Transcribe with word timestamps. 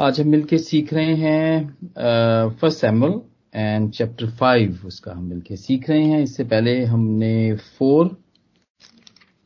आज 0.00 0.20
हम 0.20 0.28
मिलके 0.28 0.58
सीख 0.58 0.92
रहे 0.94 1.14
हैं 1.16 2.50
first 2.58 2.78
Samuel 2.80 3.20
and 3.54 3.90
chapter 3.92 4.28
five 4.30 4.78
उसका 4.86 5.12
हम 5.12 5.24
मिलके 5.24 5.56
सीख 5.56 5.88
रहे 5.90 6.04
हैं। 6.04 6.20
इससे 6.22 6.44
पहले 6.44 6.84
हमने 6.84 7.54
फोर 7.78 8.08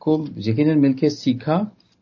को 0.01 0.17
यकीन 0.47 0.77
मिलके 0.79 1.09
सीखा। 1.09 1.57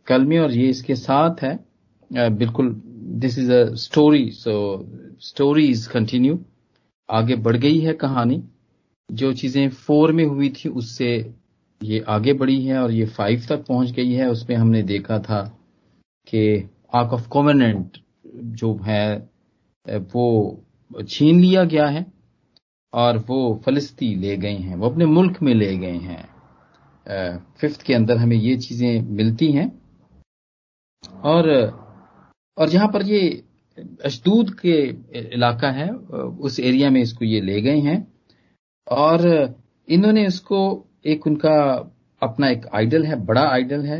कल 0.07 0.25
में 0.25 0.37
और 0.39 0.51
ये 0.51 0.68
इसके 0.69 0.95
साथ 0.95 1.43
है। 1.43 1.54
uh, 1.57 2.29
बिल्कुल 2.32 2.73
this 3.21 3.39
is 3.39 3.51
a 3.51 3.64
story 3.75 4.29
so 4.32 4.57
story 5.21 5.68
is 5.68 5.88
continue 5.89 6.39
आगे 7.09 7.36
बढ़ 7.47 7.57
गई 7.57 7.79
है 7.79 7.93
कहानी। 8.04 8.43
जो 9.09 9.33
चीज़ें 9.33 9.70
फोर 9.70 10.11
में 10.11 10.25
हुई 10.25 10.49
थी 10.57 10.70
उससे 10.70 11.13
ये 11.81 12.04
आगे 12.09 12.33
बढ़ी 12.33 12.63
है 12.65 12.77
और 12.79 12.91
ये 12.91 13.05
फाइव 13.18 13.45
तक 13.49 13.65
पहुँच 13.68 13.91
गई 13.91 14.11
है। 14.11 14.29
उसमें 14.29 14.55
हमने 14.55 14.83
देखा 14.83 15.19
था 15.21 15.43
कि 16.27 16.69
आर्क 16.96 17.13
ऑफ़ 17.13 17.27
कॉमनेंट 17.29 17.97
जो 18.33 18.73
है 18.75 19.29
वो 19.87 20.63
छीन 21.09 21.39
लिया 21.41 21.63
गया 21.63 21.87
है 21.87 22.05
और 22.93 23.17
वो 23.17 23.61
फलस्ती 23.65 24.15
ले 24.15 24.37
गए 24.37 24.54
हैं, 24.54 24.75
वो 24.75 24.89
अपने 24.89 25.05
मुल्क 25.05 25.41
में 25.41 25.54
ले 25.54 25.75
गए 25.77 25.97
हैं। 25.97 27.43
फिफ्थ 27.59 27.81
के 27.81 27.93
अंदर 27.93 28.17
हमें 28.17 28.35
ये 28.37 28.57
चीज़ें 28.57 29.01
मिलती 29.01 29.51
हैं। 29.51 29.69
और 31.23 31.49
और 32.57 32.69
जहाँ 32.69 32.88
पर 32.88 33.03
ये 33.03 33.44
अशदूद 34.05 34.53
के 34.59 34.73
इलाका 35.33 35.71
है, 35.71 35.89
उस 35.89 36.59
एरिया 36.59 36.89
में 36.89 37.02
इसको 37.02 37.25
ये 37.25 37.41
ले 37.41 37.61
गए 37.61 37.79
हैं। 37.79 38.13
और 38.88 39.55
इन्होंने 39.89 40.25
इसको, 40.27 40.85
एक 41.05 41.27
उनका 41.27 41.55
अपना 42.21 42.49
एक 42.49 42.66
आइडल 42.75 43.05
है, 43.05 43.16
बड़ा 43.25 43.47
आइडल 43.49 43.85
है, 43.85 43.99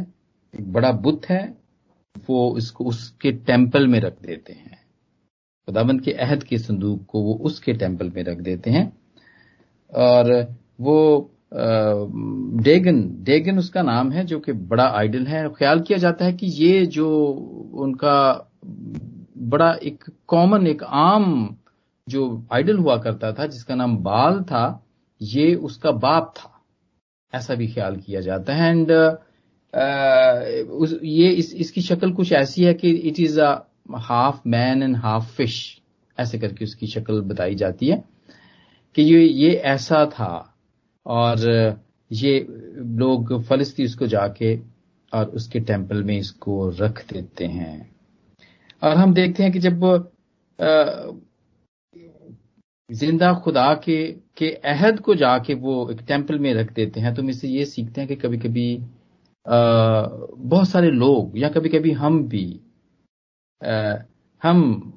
एक 0.54 0.72
बड़ा 0.74 0.92
बुत 0.92 1.26
है 1.26 1.61
वो 2.30 2.50
उसको 2.50 2.86
उसके 2.86 3.32
टेंपल 3.32 3.88
में 3.88 4.00
रख 4.00 4.22
देते 4.22 4.54
हैं। 4.54 4.82
खुदाबंद 5.68 6.02
के 6.02 6.12
अहद 6.12 6.44
के 6.44 6.58
संदूक 6.58 7.06
को 7.06 7.22
वो 7.22 7.34
उसके 7.34 7.74
टेंपल 7.74 8.10
में 8.10 8.24
रख 8.24 8.38
देते 8.38 8.72
हैं। 8.72 8.98
और 9.96 10.48
वो 10.82 11.32
डेगन 12.64 13.24
डेगन 13.24 13.58
उसका 13.58 13.82
नाम 13.82 14.12
है 14.12 14.26
जो 14.26 14.40
कि 14.40 14.52
बड़ा 14.52 14.88
आइडल 14.88 15.26
है। 15.26 15.50
ख्याल 15.50 15.80
किया 15.80 15.98
जाता 15.98 16.26
है 16.26 16.34
कि 16.34 16.48
ये 16.48 16.86
जो 16.86 17.26
उनका 17.74 18.50
बड़ा 19.38 19.74
एक 19.74 20.04
कॉमन, 20.28 20.68
एक 20.68 20.84
आम 20.84 21.58
जो 22.10 22.48
आइडल 22.54 22.78
हुआ 22.78 22.98
करता 22.98 23.34
था, 23.34 23.48
जिसका 23.48 23.76
नाम 23.76 23.98
बाल 23.98 24.42
था, 24.44 24.86
ये 25.22 25.56
उसका 25.56 25.92
बाप 25.92 26.34
था। 26.38 26.62
ऐसा 27.34 27.56
भी 27.56 27.68
ख्याल 27.68 27.96
किया 27.96 28.22
जाता 28.22 28.54
है। 28.54 28.70
एंड 28.70 28.92
ये 29.74 31.30
इस, 31.30 31.54
इसकी 31.54 31.82
शक्ल 31.82 32.12
कुछ 32.14 32.32
ऐसी 32.32 32.64
है 32.64 32.74
कि 32.74 32.90
it 32.90 33.20
is 33.20 33.40
a 33.42 33.52
half 33.98 34.42
man 34.48 34.84
and 34.84 34.96
half 34.98 35.32
fish 35.36 35.82
ऐसे 36.18 36.40
करके 36.40 36.66
उसकी 36.66 36.88
शक्ल 36.88 37.22
बताई 37.22 37.56
जाती 37.56 37.88
है 37.88 38.04
कि 38.96 39.02
ये 39.02 39.24
ये 39.24 39.54
ऐसा 39.54 40.06
था 40.06 40.56
और 41.06 41.40
ये 42.12 42.40
लोग 42.78 43.42
फलस्ती 43.44 43.86
उसको 43.86 44.08
जाके 44.08 44.56
और 45.14 45.26
उसके 45.26 45.60
टेंपल 45.60 46.04
में 46.04 46.18
इसको 46.18 46.70
रख 46.70 47.06
देते 47.14 47.46
हैं। 47.46 47.92
और 48.84 48.98
हम 48.98 49.14
देखते 49.14 49.44
हैं 49.44 49.52
कि 49.52 49.60
जब 49.60 50.10
ज़िंदा 52.90 53.34
खुदा 53.34 53.74
के 53.76 54.06
के 54.38 54.50
अहद 54.66 55.00
को 55.00 55.16
जाके 55.16 55.54
वो 55.54 55.90
एक 55.92 56.02
टेंपल 56.02 56.40
में 56.40 56.54
रख 56.54 56.74
देते 56.74 57.00
हैं 57.00 57.14
तो 57.16 57.22
हम 57.22 57.30
इससे 57.30 57.48
ये 57.48 57.66
सीखते 57.66 58.02
हैं 58.02 58.08
कि 58.08 58.16
कभी 58.16 58.38
कभी 58.38 58.66
बहुत 59.46 60.70
सारे 60.70 60.90
लोग, 60.92 61.38
या 61.38 61.50
कभी 61.50 61.70
कभी 61.70 61.92
हम 61.94 62.24
भी 62.28 62.46
हम 64.42 64.94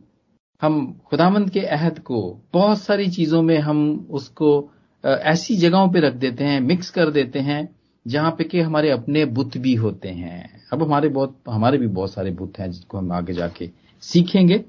हम 0.62 0.77
खुदामंद 1.06 1.50
के 1.50 1.60
अहद 1.60 1.99
को 2.00 2.21
बहुत 2.53 2.78
सारी 2.81 3.09
चीज़ों 3.10 3.43
में 3.43 3.59
हम 3.59 3.78
उसको 4.10 4.49
ऐसी 5.04 5.56
जगहों 5.56 5.88
पे 5.93 6.00
रख 6.00 6.15
देते 6.15 6.44
हैं 6.44 6.60
मिक्स 6.60 6.91
कर 6.91 7.10
देते 7.10 7.38
हैं, 7.38 7.69
जहाँ 8.06 8.31
पे 8.38 8.44
कि 8.44 8.60
हमारे 8.60 8.91
अपने 8.91 9.25
बुत 9.27 9.56
भी 9.59 9.75
होते 9.75 10.09
हैं। 10.09 10.62
अब 10.72 10.83
हमारे 10.83 11.09
बहुत, 11.09 11.37
हमारे 11.49 11.78
भी 11.78 11.87
बहुत 11.88 12.12
सारे 12.12 12.31
बुत 12.33 12.59
हैं 12.59 12.71
जिसको 12.71 12.99
हम 12.99 13.12
आगे 13.12 13.33
जाके 13.33 13.71
सीखेंगे। 14.03 14.65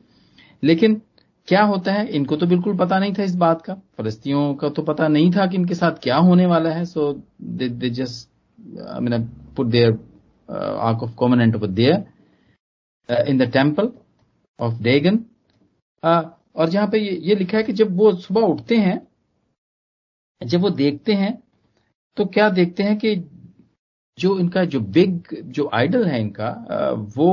लेकिन 0.63 1.01
क्या 1.47 1.63
होता 1.63 1.93
है, 1.93 2.07
इनको 2.07 2.35
तो 2.35 2.45
बिल्कुल 2.47 2.77
पता 2.77 2.99
नहीं 2.99 3.13
था 3.13 3.23
इस 3.23 3.35
बात 3.37 3.61
का। 3.61 3.73
फलस्तियों 3.97 4.53
का 4.55 4.69
तो 4.69 4.81
पता 4.83 5.07
नहीं 5.07 5.31
था 5.31 5.45
कि 5.47 5.57
इनके 5.57 5.75
साथ 5.75 5.99
क्या 6.03 6.17
होने 6.19 6.45
वाला 6.45 6.69
है। 6.69 6.85
So 6.85 7.11
they 7.41 7.89
just 7.89 8.29
I 8.57 9.19
put 9.55 9.71
their 9.71 9.97
uh, 10.49 10.77
Ark 10.79 11.01
of 11.01 11.15
Covenant 11.15 11.55
over 11.55 11.67
there 11.67 12.05
uh, 13.09 13.23
in 13.25 13.37
the 13.37 13.47
temple 13.47 13.93
of 14.59 14.81
Dagon. 14.81 15.25
Uh, 16.03 16.23
और 16.55 16.69
जहाँ 16.69 16.87
पे 16.87 16.99
ये, 16.99 17.35
लिखा 17.35 17.57
है 17.57 17.63
कि 17.63 17.73
जब 17.73 17.95
वो 17.97 18.11
सुबह 18.15 18.41
उठते 18.41 18.75
हैं 18.77 18.99
जब 20.41 20.61
वो 20.61 20.69
देखते 20.71 21.13
हैं 21.13 21.33
तो 22.17 22.25
क्या 22.25 22.49
देखते 22.49 22.83
हैं 22.83 22.97
कि 22.97 23.15
जो 24.17 24.37
इनका 24.39 24.63
जो 24.65 24.79
बिग 24.97 25.33
जो 25.47 25.69
आइडल 25.73 26.05
है 26.05 26.19
इनका 26.21 26.49
वो 27.15 27.31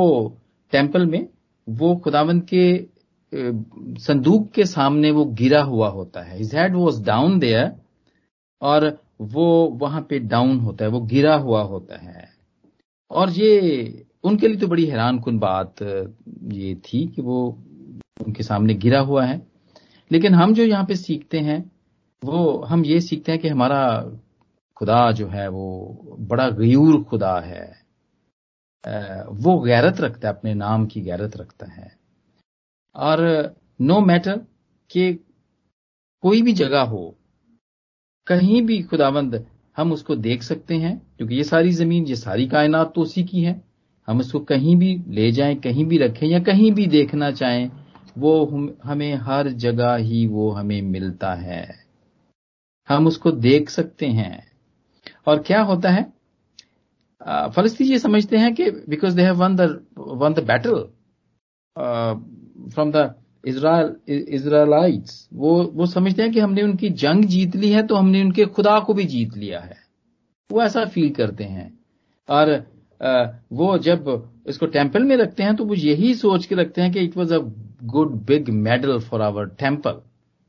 टेंपल 0.73 1.07
में 1.07 1.27
वो 1.69 1.95
खुदावंत 1.97 2.47
के 2.53 2.65
संदूक 4.01 4.51
के 4.53 4.65
सामने 4.65 5.11
वो 5.11 5.25
गिरा 5.35 5.63
हुआ 5.63 5.89
होता 5.89 6.23
है 6.23 6.39
his 6.39 6.55
head 6.55 6.75
was 6.75 7.03
down 7.05 7.39
there 7.39 7.73
और 8.63 8.89
वो 9.23 9.67
वहाँ 9.67 10.07
पे 10.11 10.19
डाउन 10.19 10.61
होता 10.61 10.85
है, 10.85 10.91
वो 10.91 11.01
गिरा 11.01 11.35
हुआ 11.35 11.63
होता 11.63 11.99
है। 11.99 12.29
और 13.11 13.31
ये, 13.31 14.07
उनके 14.25 14.49
लिए 14.49 14.57
तो 14.57 14.67
बड़ी 14.67 14.87
हैरान 14.87 15.19
कन 15.19 15.39
बात, 15.39 15.75
ये 16.53 16.75
थी 16.75 17.07
कि 17.07 17.23
वो 17.23 17.63
उनके 18.27 18.43
सामने 18.43 18.75
गिरा 18.75 19.01
हुआ 19.01 19.25
है। 19.25 19.47
लेकिन 20.13 20.35
हम 20.35 20.55
जो 20.55 20.65
यहाँ 20.65 20.85
पे 20.85 20.97
सीखते 20.97 21.39
हैं, 21.39 21.73
वो, 22.25 22.59
हम 22.59 22.85
ये 22.85 23.01
सीखते 23.01 23.33
हैं 23.33 23.41
कि 23.41 23.49
हमारा 23.49 24.11
खुदा 24.77 25.13
जो 25.13 25.29
है, 25.29 25.49
वो 25.49 25.99
बड़ा 26.21 26.51
गयूर 26.51 27.05
खुदा 27.05 27.41
है। 27.41 27.83
वो 29.29 29.61
गैरत 29.61 30.01
रखता 30.01 30.29
है, 30.29 30.35
अपने 30.35 30.55
नाम 30.55 30.87
की 30.87 31.01
गैरत 31.01 31.37
रखता 31.37 31.67
है। 31.67 31.99
और 32.97 33.51
नो 33.81 34.01
मैटर 34.01 34.41
कि 34.91 35.15
कोई 36.23 36.43
भी 36.43 36.53
जगह 36.53 36.81
हो 36.81 37.17
कहीं 38.33 38.63
भी 38.63 38.83
खुदावंद 38.83 39.45
हम 39.77 39.93
उसको 39.93 40.17
देख 40.17 40.43
सकते 40.43 40.75
हैं 40.75 40.97
क्योंकि 41.17 41.35
ये 41.35 41.45
सारी 41.45 41.71
ज़मीन 41.71 42.07
ये 42.07 42.17
सारी 42.17 42.47
कायनात 42.49 42.93
तो 42.95 43.01
उसी 43.01 43.25
की 43.25 43.43
है। 43.43 43.61
हम 44.09 44.21
उसको 44.21 44.41
कहीं 44.41 44.77
भी 44.77 44.97
ले 45.09 45.31
जाएँ 45.33 45.55
कहीं 45.57 45.85
भी 45.85 45.99
रखें 45.99 46.27
या 46.27 46.39
कहीं 46.41 46.73
भी 46.73 46.87
देखना 46.87 47.31
चाहें 47.31 47.71
वो 48.19 48.45
हम, 48.47 48.75
हर 49.23 49.49
जगह 49.49 49.95
ही 49.95 50.27
वो 50.27 50.51
हमें 50.51 50.83
मिलता 50.83 51.35
है। 51.35 51.87
हम 52.89 53.07
उसको 53.07 53.31
देख 53.31 53.71
सकते 53.71 54.07
हैं। 54.07 54.53
और 55.27 55.39
क्या 55.39 55.63
होता 55.63 55.91
है? 55.91 56.13
फलस्ती 57.57 57.85
ये 57.85 57.99
समझते 57.99 58.37
हैं 58.37 58.55
कि 58.55 58.71
because 58.71 59.17
they 59.17 59.23
have 59.23 59.35
won 59.35 59.57
the 59.57 59.87
won 59.99 60.35
the 60.35 60.45
battle 60.45 60.75
from 62.71 62.91
the 62.93 63.15
Israel 63.45 63.95
Israelites 64.09 65.29
वो 65.35 65.63
वो 65.75 65.87
समझते 65.87 66.23
हैं 66.23 66.33
कि 66.33 66.41
हमने 66.41 66.63
उनकी 66.63 66.89
जंग 66.91 67.25
जीत 67.25 67.57
ली 67.57 67.71
है 67.71 67.83
तो 67.87 67.95
हमने 67.95 68.23
उनके 68.23 68.45
खुदा 68.47 68.79
को 68.81 68.95
भी 68.95 69.05
जीत 69.05 69.37
लिया 69.37 69.61
है। 69.61 69.77
वो 70.51 70.63
ऐसा 70.63 70.85
फील 70.85 71.11
करते 71.11 71.45
हैं। 71.45 71.73
और 72.29 72.53
वो 73.53 73.77
जब 73.79 74.33
इसको 74.49 74.67
टेंपल 74.67 75.03
में 75.03 75.17
रखते 75.17 75.43
हैं 75.43 75.55
तो 75.57 75.65
वो 75.65 75.75
यही 75.75 76.15
सोच 76.15 76.47
के 76.47 76.55
रखते 76.55 76.83
हैं 76.83 76.93
कि 76.93 77.01
it 77.01 77.17
was 77.17 77.35
a 77.35 77.39
good 77.85 78.13
big 78.27 78.49
medal 78.49 78.99
for 79.01 79.23
our 79.23 79.47
temple 79.61 80.01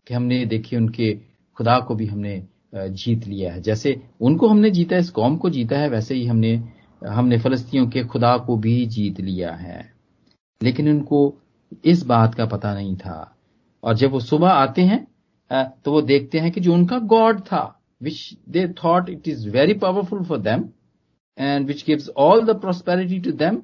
कि 0.08 0.14
हमने 0.14 0.46
देखिए 0.46 0.80
उनके 0.80 1.14
खुदा 1.58 1.80
को 1.80 1.96
भी 1.96 2.06
हमने 2.06 2.44
जीत 2.76 3.28
लिया 3.28 3.52
है। 3.54 3.62
जैसे 3.62 4.02
उनको 4.22 4.48
हमने 4.48 4.70
जीता 4.72 4.96
है, 4.96 5.02
इस 5.02 5.10
कौम 5.10 5.36
को 5.38 5.50
जीता 5.50 5.78
है, 5.78 5.90
वैसे 5.90 6.16
ही 6.16 6.26
हमने 6.26 6.64
हमने 7.02 7.38
फलस्तियों 7.40 7.88
के 7.88 8.04
खुदा 8.04 8.38
को 8.38 8.56
भी 8.58 8.86
जीत 8.86 9.20
लिया 9.22 9.52
है। 9.52 9.94
लेकिन 10.62 10.90
उनको 10.90 11.38
इस 11.86 12.04
बात 12.06 12.36
का 12.36 12.46
पता 12.48 12.74
नहीं 12.74 12.96
था। 12.98 13.36
और 13.84 13.96
जब 13.96 14.12
वो 14.12 14.20
सुबह 14.22 14.50
आते 14.50 14.82
हैं 14.82 15.08
तो 15.82 15.92
वो 15.92 16.02
देखते 16.04 16.40
हैं 16.40 16.52
कि 16.52 16.62
जो 16.62 16.74
उनका 16.74 16.98
गॉड 17.10 17.40
था 17.42 17.64
which 18.02 18.18
they 18.50 18.68
thought 18.76 19.10
it 19.10 19.28
is 19.28 19.50
very 19.50 19.74
powerful 19.76 20.24
for 20.26 20.38
them 20.40 20.64
and 21.38 21.68
which 21.68 21.84
gives 21.88 22.10
all 22.20 22.42
the 22.46 22.60
prosperity 22.62 23.20
to 23.20 23.32
them 23.38 23.62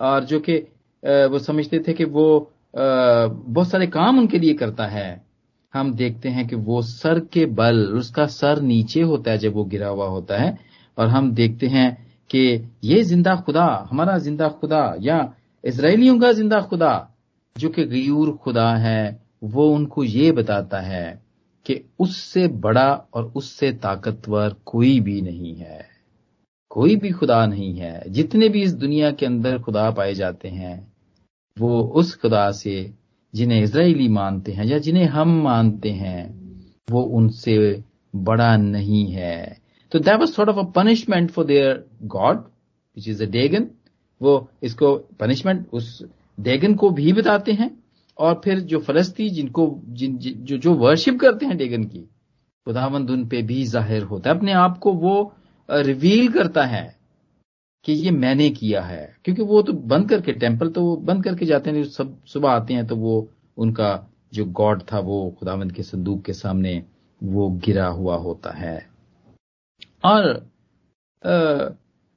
और 0.00 0.24
जो 0.24 0.40
कि 0.40 0.56
वो 1.02 1.38
समझते 1.38 1.78
थे 1.78 1.92
कि 1.92 2.04
वो 2.06 2.28
बहुत 2.74 3.68
सारे 3.68 3.86
काम 3.88 4.18
उनके 4.18 4.38
लिए 4.38 4.54
करता 4.54 4.86
है। 4.86 5.26
हम 5.74 5.92
देखते 5.94 6.28
हैं 6.28 6.46
कि 6.48 6.56
वो 6.56 6.80
सर 6.82 7.18
के 7.32 7.44
बल, 7.46 7.84
उसका 7.92 8.26
सर 8.26 8.60
नीचे 8.62 9.00
होता 9.02 9.30
है 9.30 9.38
जब 9.38 9.54
वो 9.54 9.64
गिरा 9.64 9.88
हुआ 9.88 10.06
होता 10.08 10.36
है। 10.36 10.56
और 10.98 11.08
हम 11.08 11.30
देखते 11.32 11.66
हैं 11.66 11.90
कि 12.30 12.40
ये 12.84 13.02
ज़िंदा 13.02 13.34
खुदा, 13.36 13.88
हमारा 13.90 14.16
ज़िंदा 14.18 14.48
खुदा, 14.50 14.94
या 15.00 15.32
इसराइलियों 15.64 16.18
का 16.20 16.32
ज़िंदा 16.32 16.60
खुदा 16.62 16.92
जो 17.58 17.68
कि 17.68 17.84
गयूर 17.84 18.30
खुदा 18.30 18.76
है, 18.76 19.22
वो 19.44 19.70
उनको 19.70 20.04
ये 20.04 20.32
बताता 20.32 20.80
है 20.80 21.22
कि 21.66 21.84
उससे 21.98 22.48
बड़ा 22.48 23.06
और 23.14 23.32
उससे 23.36 23.72
ताकतवर 23.72 24.56
कोई 24.66 25.00
भी 25.00 25.22
नहीं 25.22 25.54
है। 25.54 25.86
कोई 26.70 26.96
भी 26.96 27.10
खुदा 27.10 27.46
नहीं 27.46 27.74
है। 27.74 28.02
जितने 28.08 28.48
भी 28.48 28.62
इस 28.62 28.74
दुनिया 28.74 29.10
के 29.10 29.26
अंदर 29.26 29.58
खुदा 29.58 29.90
पाए 29.90 30.14
जाते 30.14 30.48
हैं, 30.48 30.92
वो 31.58 31.82
उस 31.82 32.16
खुदा 32.16 32.50
से 32.50 32.94
जिन्हें 33.34 33.62
इसराइली 33.62 34.08
मानते 34.08 34.52
हैं 34.52 34.64
या 34.64 34.78
जिन्हें 34.78 35.04
हम 35.04 35.42
मानते 35.42 35.90
हैं, 35.90 36.20
वो 36.90 37.02
उनसे 37.02 37.84
बड़ा 38.16 38.56
नहीं 38.56 39.12
है। 39.12 39.58
तो 39.92 39.98
that 39.98 40.20
was 40.20 40.28
sort 40.28 40.50
of 40.50 40.66
a 40.66 40.70
punishment 40.70 41.30
for 41.30 41.44
their 41.44 41.86
god 42.02 42.36
which 42.96 43.08
is 43.08 43.22
a 43.22 43.26
Dagon 43.26 43.70
वो 44.22 44.50
इसको 44.62 44.96
पनिशमेंट 44.96 45.66
उस 45.72 46.06
डेगन 46.38 46.74
को 46.74 46.90
भी 46.90 47.12
बताते 47.12 47.52
हैं 47.52 47.70
और 48.18 48.40
फिर 48.44 48.60
जो 48.62 48.78
फलस्ती 48.80 49.28
जिनको 49.30 49.64
जिन 49.90 50.16
जो 50.18 50.56
जो 50.58 50.74
वर्शिप 50.76 51.18
करते 51.20 51.46
हैं 51.46 51.56
डेगन 51.56 51.84
की 51.84 52.00
खुदावंद 52.66 53.10
उन 53.10 53.26
पे 53.28 53.42
भी 53.42 53.64
ज़ाहिर 53.66 54.02
होता 54.04 54.30
है। 54.30 54.36
अपने 54.36 54.52
आप 54.54 54.78
को 54.78 54.92
वो 54.94 55.32
रिवील 55.68 56.32
करता 56.32 56.64
है 56.66 56.84
कि 57.84 57.92
ये 57.94 58.10
मैंने 58.12 58.48
किया 58.50 58.82
है। 58.82 59.16
क्योंकि 59.24 59.42
वो 59.42 59.62
तो 59.62 59.72
बंद 59.72 60.08
करके 60.08 60.32
टेंपल 60.34 60.68
तो 60.68 60.82
वो 60.82 60.96
बंद 60.98 61.24
करके 61.24 61.46
जाते 61.46 61.70
हैं 61.70 61.84
सब 61.86 62.16
सुबह 62.26 62.50
आते 62.50 62.74
हैं 62.74 62.86
तो 62.86 62.96
वो 62.96 63.28
उनका 63.56 63.90
जो 64.34 64.44
गॉड 64.52 64.82
था 64.92 64.98
वो 65.00 65.18
खुदावंद 65.38 65.72
के 65.72 65.82
संदूक 65.82 66.24
के 66.24 66.32
सामने 66.34 66.82
वो 67.20 67.48
गिरा 67.64 67.86
हुआ 67.88 68.16
होता 68.18 68.50
है। 68.52 68.76
और 70.04 70.28
आ, 71.22 71.68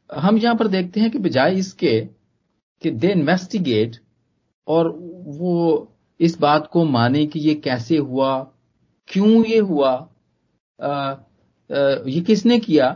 हम 0.09 0.37
यहाँ 0.37 0.55
पर 0.55 0.67
देखते 0.67 0.99
हैं 0.99 1.09
कि 1.11 1.19
बजाय 1.19 1.55
इसके 1.55 1.99
कि 2.81 2.91
दे 2.91 3.11
इन्वेस्टिगेट 3.11 3.95
और 4.71 4.89
वो 5.37 5.87
इस 6.19 6.39
बात 6.39 6.67
को 6.67 6.83
माने 6.85 7.25
कि 7.25 7.39
ये 7.39 7.53
कैसे 7.57 7.97
हुआ? 7.97 8.39
क्यों 9.09 9.43
ये 9.45 9.59
हुआ? 9.59 9.93
ये 11.69 12.21
किसने 12.21 12.59
किया? 12.59 12.91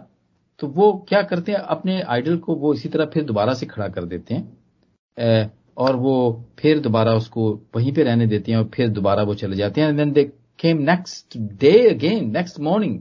तो 0.60 0.68
वो 0.68 0.92
क्या 1.10 1.22
करते 1.24 1.52
हैं? 1.52 1.60
अपने 1.60 2.02
आइडल 2.02 2.38
को 2.38 2.56
वो 2.56 2.74
इसी 2.74 2.90
तरह 2.90 3.06
फिर 3.14 3.24
दोबारा 3.24 3.54
से 3.54 3.66
खड़ा 3.66 3.88
कर 3.88 4.06
देते 4.06 4.36
हैं। 4.36 5.52
और 5.78 5.96
वो 5.96 6.44
फिर 6.60 6.80
दोबारा 6.80 7.14
उसको 7.14 7.52
वहीं 7.76 7.94
पे 7.94 8.04
रहने 8.04 8.28
देते 8.28 8.52
हैं 8.52 8.60
और 8.60 8.70
फिर 8.74 8.90
दोबारा 8.90 9.24
वो 9.24 9.34
चले 9.36 9.56
जाते 9.56 9.82
हैं। 9.82 9.96
Then 9.96 10.12
they 10.12 10.24
came 10.60 10.78
next 10.82 11.38
day 11.38 11.72
again 11.90 12.32
next 12.32 12.60
morning 12.60 13.00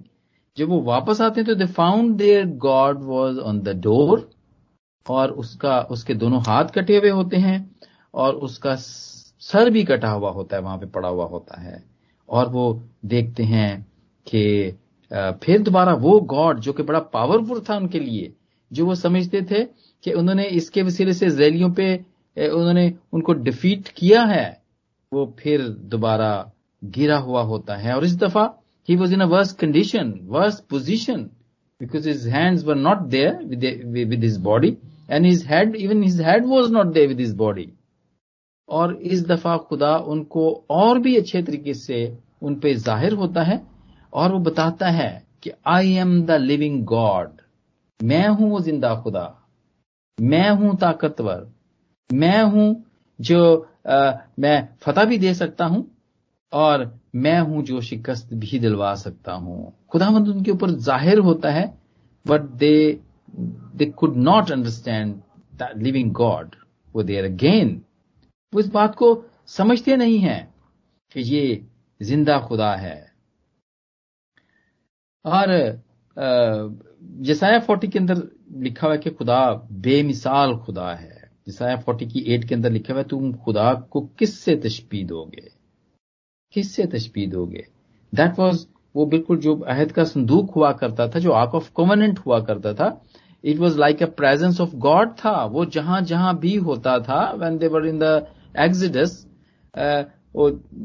जब 0.56 0.68
वो 0.68 0.80
वापस 0.82 1.20
आते 1.20 1.40
हैं 1.40 1.46
तो 1.48 1.54
they 1.54 1.66
found 1.72 2.16
their 2.16 2.46
god 2.64 3.02
was 3.04 3.38
on 3.38 3.60
the 3.60 3.76
door 3.82 4.28
और 5.06 5.30
उसका, 5.32 5.80
उसके 5.80 6.14
दोनों 6.14 6.40
हाथ 6.42 6.64
कटे 6.74 6.96
हुए 6.96 7.10
होते 7.10 7.36
हैं। 7.36 7.58
और 8.14 8.34
उसका 8.36 8.74
सर 8.76 9.70
भी 9.70 9.82
कटा 9.84 10.10
हुआ 10.10 10.30
होता 10.30 10.56
है, 10.56 10.62
वहाँ 10.62 10.78
पे 10.78 10.86
पड़ा 10.86 11.08
हुआ 11.08 11.24
होता 11.26 11.60
है। 11.60 11.82
और 12.28 12.48
वो 12.48 12.82
देखते 13.04 13.42
हैं 13.44 13.86
कि 14.26 14.72
फिर 15.42 15.62
दोबारा 15.62 15.92
वो 15.94 16.18
गॉड, 16.20 16.60
जो 16.60 16.72
कि 16.72 16.82
बड़ा 16.82 16.98
पावरफुल 17.12 17.60
था 17.68 17.76
उनके 17.76 17.98
लिए, 18.00 18.32
जो 18.70 18.86
वो 18.86 18.94
समझते 18.94 19.42
थे 19.50 19.64
कि 20.04 20.12
उन्होंने 20.12 20.44
इसके 20.50 20.82
वसीले 20.82 21.12
से 21.12 21.30
जैलियों 21.30 21.70
पे 21.72 21.94
उन्होंने 22.36 22.92
उनको 23.12 23.32
डिफीट 23.32 23.88
किया 23.88 24.22
है, 24.24 24.62
वो 25.12 25.34
फिर 25.38 25.68
दोबारा 25.88 26.30
गिरा 26.82 27.18
हुआ 27.18 27.42
होता 27.42 27.76
है। 27.76 27.94
और 27.94 28.04
इस 28.04 28.16
दफ़ा 28.18 28.44
he 28.88 28.96
was 28.96 29.12
in 29.14 29.20
a 29.20 29.26
worse 29.26 29.52
condition 29.52 30.12
worse 30.28 30.60
position 30.70 31.22
because 31.80 32.08
his 32.08 32.26
hands 32.28 32.64
were 32.64 32.74
not 32.76 33.06
there 33.08 33.38
with 34.06 34.24
his 34.24 34.36
body 34.42 34.76
and 35.10 35.26
his 35.26 35.46
head 35.46 35.76
even 35.76 36.02
his 36.02 36.20
head 36.22 36.46
was 36.46 36.72
not 36.72 36.92
there 36.92 37.08
with 37.08 37.20
his 37.20 37.34
body 37.36 37.68
और 38.68 38.94
इस 38.94 39.26
दफ़ा 39.26 39.56
खुदा 39.68 39.96
उनको 39.96 40.50
और 40.70 40.98
भी 40.98 41.16
अच्छे 41.16 41.42
तरीके 41.42 41.74
से 41.74 42.18
उन 42.42 42.54
पे 42.54 42.74
ज़ाहिर 42.74 43.12
होता 43.12 43.42
है 43.42 43.60
और 44.12 44.32
वो 44.32 44.38
बताता 44.38 44.90
है 44.90 45.10
कि 45.42 45.50
I 45.66 45.92
am 45.94 46.20
the 46.26 46.30
living 46.30 46.84
god 46.84 47.40
मैं 48.00 48.26
हूँ 48.28 48.50
वो 48.50 48.60
ज़िंदा 48.60 48.94
खुदा। 48.94 49.26
मैं 50.18 50.50
हूँ 50.50 50.76
ताकतवर। 50.76 51.46
मैं 52.10 52.42
हूँ 52.42 52.84
जो 53.18 53.68
आ, 53.88 54.12
मैं 54.38 54.68
फतह 54.82 55.04
भी 55.04 55.18
दे 55.18 55.34
सकता 55.34 55.64
हूँ 55.64 55.86
और 56.52 56.90
मैं 57.14 57.38
हूँ 57.40 57.62
जो 57.62 57.80
शिकस्त 57.80 58.34
भी 58.34 58.58
दिलवा 58.58 58.94
सकता 58.94 59.32
हूँ। 59.32 59.72
खुदावंद 59.90 60.28
उनके 60.28 60.50
ऊपर 60.50 60.70
ज़ाहिर 60.70 61.18
होता 61.18 61.50
है 61.50 61.66
but 62.26 62.40
they 62.40 63.00
they 63.74 63.86
could 63.86 64.16
not 64.16 64.50
understand 64.50 65.20
living 65.76 66.12
god 66.12 66.54
वो 66.94 67.02
देर 67.02 67.24
अगेन 67.24 67.80
वो 68.54 68.60
इस 68.60 68.68
बात 68.72 68.94
को 68.94 69.08
समझते 69.48 69.96
नहीं 69.96 70.18
है 70.18 70.38
कि 71.12 71.20
ये 71.20 71.64
ज़िंदा 72.00 72.38
खुदा 72.40 72.74
है। 72.74 72.96
और 75.24 75.48
जसाया 77.22 77.58
फोर्टी 77.58 77.88
के 77.88 77.98
अंदर 77.98 78.22
लिखा 78.62 78.86
हुआ 78.86 78.94
है 78.94 79.00
कि 79.00 79.10
खुदा 79.10 79.38
बेमिसाल 79.82 80.56
खुदा 80.56 80.92
है। 80.92 81.30
जसाया 81.48 81.76
फोर्टी 81.76 82.06
की 82.06 82.20
एट 82.34 82.44
के 82.48 82.54
अंदर 82.54 82.70
लिखा 82.70 82.92
हुआ 82.92 83.02
है, 83.02 83.08
तुम 83.08 83.32
खुदा 83.34 83.72
को 83.90 84.00
किससे 84.18 84.56
तशबी 84.56 85.02
दोगे? 85.04 85.50
किससे 86.54 86.86
तशबी 86.86 87.26
दोगे? 87.26 87.66
दैट 88.12 88.38
वॉज़ 88.38 88.66
वो 88.94 89.06
बिल्कुल 89.06 89.38
जो 89.38 89.56
अहद 89.58 89.92
का 89.92 90.04
संदूक 90.04 90.50
हुआ 90.50 90.72
करता 90.72 91.08
था, 91.08 91.18
जो 91.18 91.32
आर्क 91.32 91.54
ऑफ़ 91.54 91.70
कॉमनेंट 91.74 92.18
हुआ 92.18 92.40
करता 92.40 92.72
था 92.74 93.00
it 93.44 93.58
was 93.58 93.78
like 93.78 94.02
a 94.02 94.06
presence 94.16 94.60
of 94.60 94.74
God 94.78 95.10
था। 95.14 95.44
वो 95.46 95.64
जहाँ 95.66 96.00
जहाँ 96.02 96.38
भी 96.38 96.54
होता 96.58 96.98
था 97.00 97.20
when 97.32 97.58
they were 97.58 97.86
in 97.86 97.98
the 97.98 98.26
Exodus 98.54 99.26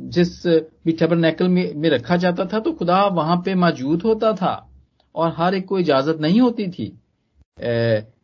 जिस 0.09 0.45
भी 0.85 0.91
टबरनेकल 0.91 1.47
में, 1.47 1.73
में 1.75 1.89
रखा 1.89 2.15
जाता 2.17 2.45
था 2.45 2.59
तो 2.59 2.71
खुदा 2.73 3.05
वहाँ 3.07 3.37
पे 3.45 3.55
मौजूद 3.55 4.01
होता 4.03 4.31
था 4.33 4.53
और 5.15 5.33
हर 5.37 5.55
एक 5.55 5.65
को 5.67 5.79
इजाज़त 5.79 6.17
नहीं 6.21 6.41
होती 6.41 6.67
थी। 6.67 6.85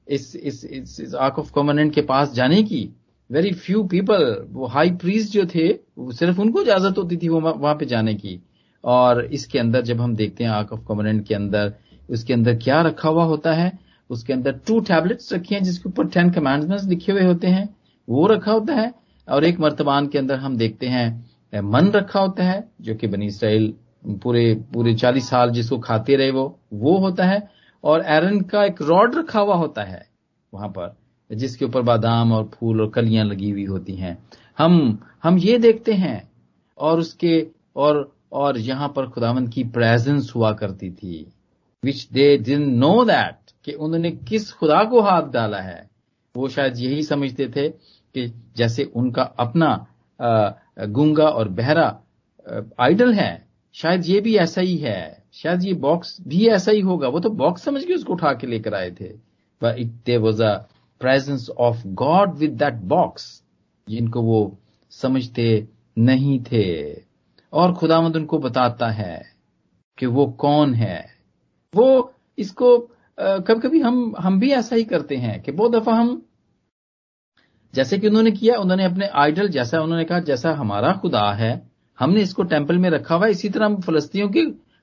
इस 0.07 0.35
इस 0.35 0.63
इस, 0.65 0.99
इस 1.01 1.15
आर्क 1.15 1.39
ऑफ़ 1.39 1.51
कॉमनेंट 1.51 1.93
के 1.93 2.01
पास 2.03 2.33
जाने 2.33 2.61
की 2.63 2.89
वेरी 3.29 3.51
फ्यू 3.53 3.83
पीपल 3.85 4.25
वो 4.51 4.65
हाई 4.67 4.89
प्रीस्ट 4.97 5.33
जो 5.33 5.45
थे 5.45 5.67
सिर्फ़ 6.13 6.41
उनको 6.41 6.61
इजाज़त 6.61 6.97
होती 6.97 7.17
थी 7.17 7.29
वो 7.29 7.39
वहाँ 7.41 7.75
पे 7.75 7.85
जाने 7.85 8.13
की। 8.15 8.39
और 8.83 9.23
इसके 9.25 9.59
अंदर 9.59 9.81
जब 9.81 10.01
हम 10.01 10.15
देखते 10.15 10.43
हैं 10.43 10.51
आर्क 10.51 10.73
ऑफ़ 10.73 10.83
कॉमनेंट 10.83 11.25
के 11.27 11.35
अंदर 11.35 11.73
उसके 12.09 12.33
अंदर 12.33 12.55
क्या 12.57 12.81
रखा 12.81 13.09
हुआ 13.09 13.23
होता 13.25 13.53
है 13.53 13.71
उसके 14.09 14.33
अंदर 14.33 14.59
टू 14.67 14.79
टैबलेट्स 14.87 15.33
रखी 15.33 15.55
हैं 15.55 15.63
जिसके 15.63 15.89
ऊपर 15.89 16.07
टेन 16.09 16.29
कमांडमेंट्स 16.31 16.85
लिखे 16.85 17.11
हुए 17.11 17.23
होते 17.23 17.47
हैं 17.47 17.67
वो 18.07 18.27
रखा 18.27 18.51
होता 18.51 18.73
है। 18.73 18.93
और 19.27 19.45
एक 19.45 19.59
मर्तबान 19.59 20.07
के 20.07 20.17
अंदर 20.17 20.39
हम 20.39 20.57
देखते 20.57 20.87
हैं 20.87 21.61
मन 21.63 21.91
रखा 21.91 22.19
होता 22.19 22.43
है, 22.43 22.63
जो 22.81 22.95
कि 22.95 23.07
बनी 23.07 23.25
इसराइल 23.27 23.73
पूरे 24.23 24.53
पूरे 24.73 24.93
चालीस 24.95 25.29
साल 25.29 25.51
जिसको 25.51 25.77
खाते 25.79 26.15
रहे 26.15 26.31
वो 26.31 26.59
वो 26.73 26.97
होता 26.97 27.25
है। 27.25 27.47
और 27.83 28.01
एरन 28.07 28.39
का 28.41 28.63
एक 28.65 28.81
रॉड 28.81 29.15
रखा 29.15 29.39
हुआ 29.39 29.55
होता 29.55 29.83
है 29.83 30.05
वहाँ 30.53 30.69
पर, 30.69 30.95
जिसके 31.29 31.65
ऊपर 31.65 31.81
बादाम 31.81 32.31
और 32.31 32.49
फूल 32.53 32.81
और 32.81 32.89
कलियाँ 32.89 33.25
लगी 33.25 33.49
हुई 33.49 33.65
होती 33.65 33.95
हैं। 33.95 34.17
हम 34.57 34.97
हम 35.23 35.37
ये 35.37 35.57
देखते 35.57 35.93
हैं, 35.93 36.21
और 36.77 36.99
उसके, 36.99 37.47
और 37.75 38.11
और 38.33 38.57
यहाँ 38.57 38.87
पर 38.95 39.07
खुदावंत 39.09 39.49
की 39.53 39.63
प्रेजेंस 39.65 40.31
हुआ 40.35 40.51
करती 40.53 40.89
थी। 40.91 41.25
विच 41.83 42.07
दे 42.13 42.57
नो 42.57 43.03
दैट 43.05 43.51
कि 43.65 43.71
उन्होंने 43.73 44.11
किस 44.11 44.51
खुदा 44.53 44.83
को 44.83 45.01
हाथ 45.01 45.29
डाला 45.29 45.59
है। 45.59 45.89
वो 46.35 46.47
शायद 46.49 46.77
यही 46.77 47.03
समझते 47.03 47.47
थे 47.47 47.67
कि 48.17 48.27
जैसे 48.57 48.83
उनका 48.95 49.23
अपना 49.39 49.75
गूँगा 50.79 51.27
और 51.29 51.49
बहरा 51.51 51.87
आइडल 52.79 53.13
है। 53.13 53.45
शायद 53.75 54.05
ये 54.05 54.19
भी 54.21 54.35
ऐसा 54.37 54.61
ही 54.61 54.77
है। 54.77 55.23
शायद 55.33 55.63
ये 55.63 55.73
बॉक्स 55.75 56.17
भी 56.27 56.47
ऐसा 56.47 56.71
ही 56.71 56.81
होगा। 56.81 57.07
वो 57.07 57.19
तो 57.19 57.29
बॉक्स 57.29 57.63
समझ 57.63 57.83
के 57.85 57.93
उसको 57.93 58.13
उठा 58.13 58.33
के 58.33 58.47
लेकर 58.47 58.73
आए 58.73 58.91
थे। 58.91 60.17
Was 60.17 60.43
a 60.43 60.55
presence 61.01 61.49
of 61.49 61.87
god 61.87 62.35
with 62.35 62.51
that 62.53 62.73
box 62.73 63.25
जिनको 63.87 64.21
वो 64.21 64.57
समझते 64.91 65.47
नहीं 65.97 66.39
थे। 66.43 66.65
और 67.53 67.73
खुदामद 67.73 68.15
उनको 68.15 68.37
बताता 68.39 68.89
है 68.91 69.23
कि 69.97 70.05
वो 70.05 70.25
कौन 70.39 70.73
है। 70.73 71.05
वो 71.73 72.13
इसको 72.37 72.77
कभी 73.17 73.59
कभी 73.59 73.79
हम 73.79 74.15
हम 74.19 74.39
भी 74.39 74.51
ऐसा 74.51 74.75
ही 74.75 74.83
करते 74.83 75.15
हैं 75.15 75.41
कि 75.41 75.51
बहुत 75.51 75.71
दफ़ा 75.71 75.93
हम 75.93 76.21
जैसे 77.75 77.97
कि 77.97 78.07
उन्होंने 78.07 78.31
किया, 78.31 78.55
उन्होंने 78.55 78.83
अपने 78.83 79.05
आइडल 79.05 79.47
जैसा 79.47 79.81
उन्होंने 79.81 80.03
कहा, 80.03 80.19
जैसा 80.19 80.51
हमारा 80.51 80.91
खुदा 80.93 81.31
है, 81.33 81.69
हमने 81.99 82.21
इसको 82.21 82.43
टेंपल 82.43 82.77
में 82.77 82.89
रखा 82.89 83.15
हुआ 83.15 83.27
इसी 83.27 83.49
तरह 83.49 83.65
हम 83.65 83.81
फलस्तियों 83.81 84.29
के, 84.29 84.39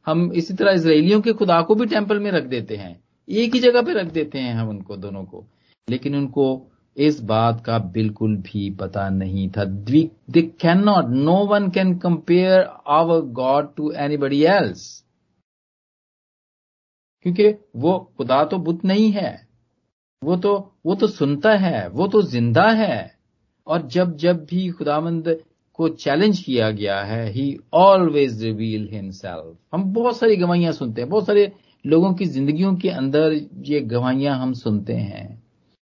हम 0.07 0.33
इसी 0.33 0.55
तरह 0.55 0.73
इसराइलियों 0.73 1.21
के 1.21 1.33
खुदा 1.33 1.61
को 1.63 1.75
भी 1.75 1.87
टेंपल 1.87 2.19
में 2.19 2.31
रख 2.31 2.45
देते 2.45 2.77
हैं। 2.77 3.01
एक 3.29 3.55
ही 3.55 3.61
जगह 3.61 3.83
पे 3.83 3.93
रख 3.93 4.07
देते 4.07 4.39
हैं 4.39 4.55
हम 4.55 4.69
उनको, 4.69 4.97
दोनों 4.97 5.25
को। 5.25 5.45
लेकिन 5.89 6.17
उनको 6.17 6.67
इस 6.97 7.21
बात 7.21 7.65
का 7.65 7.79
बिल्कुल 7.79 8.37
भी 8.37 8.71
पता 8.71 9.09
नहीं 9.09 9.51
था। 9.51 9.65
They 9.65 10.43
can 10.43 10.79
not 10.79 11.05
no 11.09 11.37
one 11.47 11.71
can 11.71 11.99
compare 11.99 12.71
our 12.89 13.21
god 13.21 13.75
to 13.75 13.93
anybody 13.93 14.43
else 14.45 15.05
क्योंकि 17.23 17.55
वो 17.77 18.13
खुदा 18.17 18.45
तो 18.45 18.59
बुत 18.59 18.85
नहीं 18.85 19.11
है। 19.13 19.52
वो 20.23 20.37
तो 20.37 20.53
वो 20.87 20.95
तो 20.95 21.07
सुनता 21.07 21.53
है, 21.57 21.89
वो 21.89 22.07
तो 22.09 22.23
ज़िंदा 22.23 22.69
है। 22.73 23.15
और 23.67 23.87
जब 23.87 24.17
जब 24.17 24.45
भी 24.45 24.69
खुदामंद 24.69 25.37
को 25.79 25.89
चैलेंज 25.89 26.39
किया 26.39 26.71
गया 26.71 27.01
है 27.03 27.29
ही 27.33 27.57
ऑलवेज 27.75 28.43
रिवील 28.45 28.89
हिमसेल्फ 28.93 29.57
हम 29.73 29.85
बहुत 29.93 30.19
सारी 30.19 30.37
गवाहियाँ 30.37 30.73
सुनते 30.73 31.01
हैं, 31.01 31.11
बहुत 31.11 31.27
सारे 31.27 31.51
लोगों 31.85 32.13
की 32.15 32.27
जिंदगियों 32.27 32.75
के 32.77 32.89
अंदर 32.91 33.33
ये 33.65 33.81
गवाहियाँ 33.81 34.37
हम 34.39 34.53
सुनते 34.55 34.93
हैं 34.93 35.43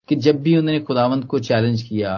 कि 0.09 0.15
जब 0.15 0.41
भी 0.41 0.57
उन्होंने 0.57 0.79
खुदावंत 0.79 1.25
को 1.25 1.39
चैलेंज 1.39 1.81
किया 1.81 2.13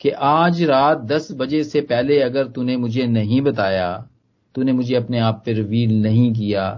कि 0.00 0.10
आज 0.10 0.62
रात 0.62 1.00
दस 1.02 1.28
बजे 1.32 1.62
से 1.64 1.80
पहले 1.82 2.20
अगर 2.20 2.48
तूने 2.48 2.76
मुझे 2.76 3.06
नहीं 3.06 3.40
बताया, 3.40 4.08
तूने 4.54 4.72
मुझे 4.72 4.94
अपने 4.94 5.18
आप 5.18 5.42
पे 5.46 5.52
रिवील 5.52 6.02
नहीं 6.02 6.32
किया 6.32 6.68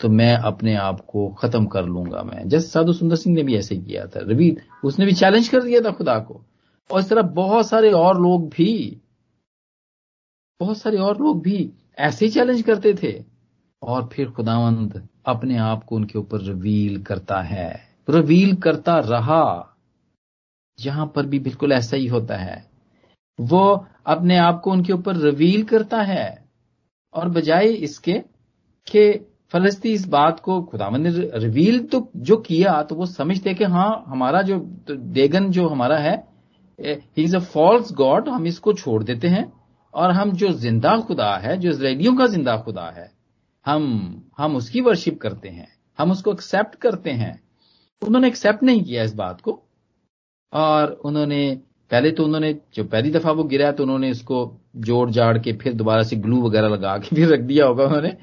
तो 0.00 0.08
मैं 0.08 0.36
अपने 0.36 0.74
आप 0.74 1.00
को 1.00 1.28
खत्म 1.28 1.66
कर 1.66 1.84
लूँगा 1.84 2.22
मैं। 2.22 2.48
जैसे 2.48 2.68
साधु 2.68 2.92
सुंदर 2.92 3.16
सिंह 3.16 3.36
ने 3.36 3.42
भी 3.42 3.56
ऐसे 3.56 3.76
किया 3.76 4.06
था। 4.06 4.20
रिवील 4.20 4.56
उसने 4.84 5.06
भी 5.06 5.12
चैलेंज 5.12 5.48
कर 5.48 5.62
दिया 5.62 5.80
था 5.80 5.90
खुदा 5.90 6.18
को। 6.18 6.44
और 6.90 7.00
इस 7.00 7.08
तरह 7.08 7.22
बहुत 7.22 7.68
सारे 7.68 7.90
और 7.92 8.20
लोग 8.20 8.48
भी, 8.48 9.00
बहुत 10.60 10.78
सारे 10.78 10.96
और 10.96 11.20
लोग 11.20 11.42
भी 11.42 11.72
ऐसे 11.98 12.24
ही 12.24 12.30
चैलेंज 12.32 12.62
करते 12.62 12.94
थे। 12.94 13.24
और 13.82 14.08
फिर 14.12 14.30
खुदावंद 14.30 15.08
अपने 15.26 15.56
आप 15.56 15.84
को 15.84 15.96
उनके 15.96 16.18
ऊपर 16.18 16.40
रिवील 16.40 17.02
करता 17.02 17.40
है। 17.40 17.88
रिवील 18.10 18.56
करता 18.56 18.98
रहा। 18.98 19.76
यहाँ 20.80 21.12
पर 21.16 21.26
भी 21.26 21.38
बिल्कुल 21.38 21.72
ऐसा 21.72 21.96
ही 21.96 22.06
होता 22.06 22.36
है। 22.36 22.70
वो 23.40 23.86
अपने 24.06 24.36
आप 24.36 24.60
को 24.60 24.70
उनके 24.70 24.92
ऊपर 24.92 25.16
रिवील 25.16 25.64
करता 25.64 26.02
है। 26.02 26.50
और 27.14 27.28
बजाय 27.28 27.66
इसके 27.66 28.12
कि 28.86 29.29
फलस्ती 29.54 29.92
इस 29.92 30.06
बात 30.08 30.40
को 30.40 30.60
खुदावन 30.62 31.00
ने 31.02 31.10
रिवील 31.38 31.78
तो 31.84 32.08
जो 32.18 32.36
किया 32.38 32.82
तो 32.82 32.94
वो 32.94 33.06
समझते 33.08 33.54
कि 33.54 33.64
हाँ 33.66 34.04
हमारा 34.08 34.42
जो 34.42 34.58
देगन 34.88 35.50
जो 35.50 35.68
हमारा 35.68 35.96
है 35.98 36.16
he 36.78 37.22
is 37.22 37.36
a 37.36 37.40
false 37.46 37.92
god 37.94 38.28
हम 38.28 38.46
इसको 38.46 38.72
छोड़ 38.74 39.02
देते 39.04 39.28
हैं, 39.28 39.52
और 39.94 40.10
हम 40.10 40.32
जो 40.32 40.48
ज़िंदा 40.54 40.96
खुदा 40.98 41.34
है, 41.36 41.56
जो 41.56 41.70
इसराइलियों 41.70 42.14
का 42.16 42.26
ज़िंदा 42.26 42.56
खुदा 42.58 42.84
है, 42.90 43.10
हम 43.66 44.22
हम 44.38 44.56
उसकी 44.56 44.80
वर्शिप 44.80 45.18
करते 45.20 45.48
हैं, 45.48 45.68
हम 45.98 46.10
उसको 46.10 46.32
एक्सेप्ट 46.32 46.74
करते 46.76 47.10
हैं। 47.12 47.40
उन्होंने 48.02 48.28
एक्सेप्ट 48.28 48.62
नहीं 48.62 48.82
किया 48.84 49.02
इस 49.02 49.14
बात 49.14 49.40
को, 49.40 49.60
और 50.52 50.92
उन्होंने, 51.04 51.60
पहले 51.90 52.10
तो 52.10 52.24
उन्होंने 52.24 52.52
जो 52.74 52.84
पहली 52.86 53.10
दफ़ा 53.10 53.32
वो 53.32 53.44
गिरा 53.44 53.72
तो 53.72 53.82
उन्होंने 53.82 54.10
इसको 54.10 54.38
जोड़ 54.78 55.10
जाड़ 55.10 55.36
के 55.38 55.52
फिर 55.58 55.72
दोबारा 55.74 56.02
से 56.02 56.16
ग्लू 56.18 56.40
वगैरह 56.42 56.68
लगा 56.68 56.96
के 56.98 57.16
फिर 57.16 57.28
रख 57.28 57.40
दिया 57.42 57.66
होगा 57.66 57.84
उन्होंने। 57.84 58.16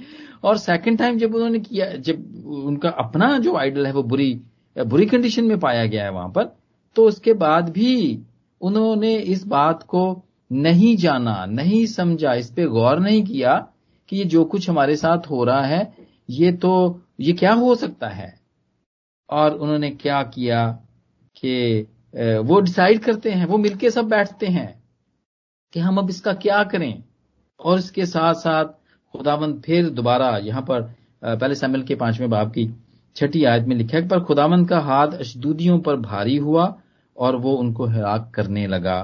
और 0.48 0.58
सेकंड 0.58 0.98
टाइम 1.00 1.18
जब 1.18 1.36
उन्होंने 1.36 1.60
किया, 1.60 1.86
जब 1.88 2.46
उनका 2.66 2.89
अपना 2.89 3.38
जो 3.39 3.56
आइडल 3.58 3.86
है 3.86 3.92
वो 3.94 4.04
बुरी 4.06 4.34
बुरी 4.75 5.06
कंडीशन 5.06 5.46
में 5.46 5.60
पाया 5.60 5.86
गया 5.86 6.04
है 6.04 6.12
वहाँ 6.12 6.30
पर 6.30 6.56
तो 6.96 7.06
उसके 7.08 7.34
बाद 7.36 7.70
भी 7.70 8.20
उन्होंने 8.62 9.16
इस 9.16 9.46
बात 9.48 9.84
को 9.84 10.04
नहीं 10.51 10.96
जाना, 10.98 11.46
नहीं 11.46 11.86
समझा, 11.86 12.34
इस 12.34 12.51
पे 12.51 12.66
गौर 12.68 13.00
नहीं 13.00 13.24
किया 13.24 13.56
कि 14.10 14.18
ये 14.18 14.25
जो 14.25 14.44
कुछ 14.46 14.70
हमारे 14.70 14.96
साथ 14.96 15.30
हो 15.30 15.44
रहा 15.44 15.66
है, 15.66 15.94
ये 16.30 16.51
तो 16.54 17.01
ये 17.20 17.34
क्या 17.34 17.54
हो 17.54 17.75
सकता 17.75 18.08
है? 18.10 18.34
और 19.30 19.54
उन्होंने 19.54 19.89
क्या 19.92 20.22
किया 20.25 20.66
कि 21.36 21.88
वो 22.13 22.60
डिसाइड 22.62 23.00
करते 23.00 23.32
हैं, 23.32 23.46
वो 23.46 23.58
मिलके 23.58 23.89
सब 23.92 24.08
बैठते 24.10 24.48
हैं 24.48 24.70
कि 25.74 25.80
हम 25.80 25.98
अब 25.98 26.10
इसका 26.10 26.34
क्या 26.36 26.63
करें? 26.63 27.04
और 27.60 27.80
इसके 27.80 28.06
साथ 28.06 28.34
साथ 28.36 28.66
खुदावंद 29.18 29.62
फिर 29.66 29.90
दोबारा 29.92 30.38
यहाँ 30.40 30.62
पर 30.62 30.82
पहले 31.24 31.56
सैमल 31.56 31.82
के 31.82 31.96
पाँचवें 31.96 32.30
बाब 32.30 32.50
की 32.52 32.70
छठी 33.16 33.44
आयत 33.46 33.68
में 33.68 33.76
लिखा 33.76 33.98
है, 33.98 34.08
पर 34.08 34.24
खुदावंद 34.24 34.68
का 34.70 34.80
हाथ 34.80 35.14
अशदूदियों 35.20 35.80
पर 35.80 35.96
भारी 36.00 36.36
हुआ 36.38 36.74
और 37.18 37.36
वो 37.36 37.54
उनको 37.56 37.86
हराक 37.86 38.32
करने 38.36 38.66
लगा 38.68 39.00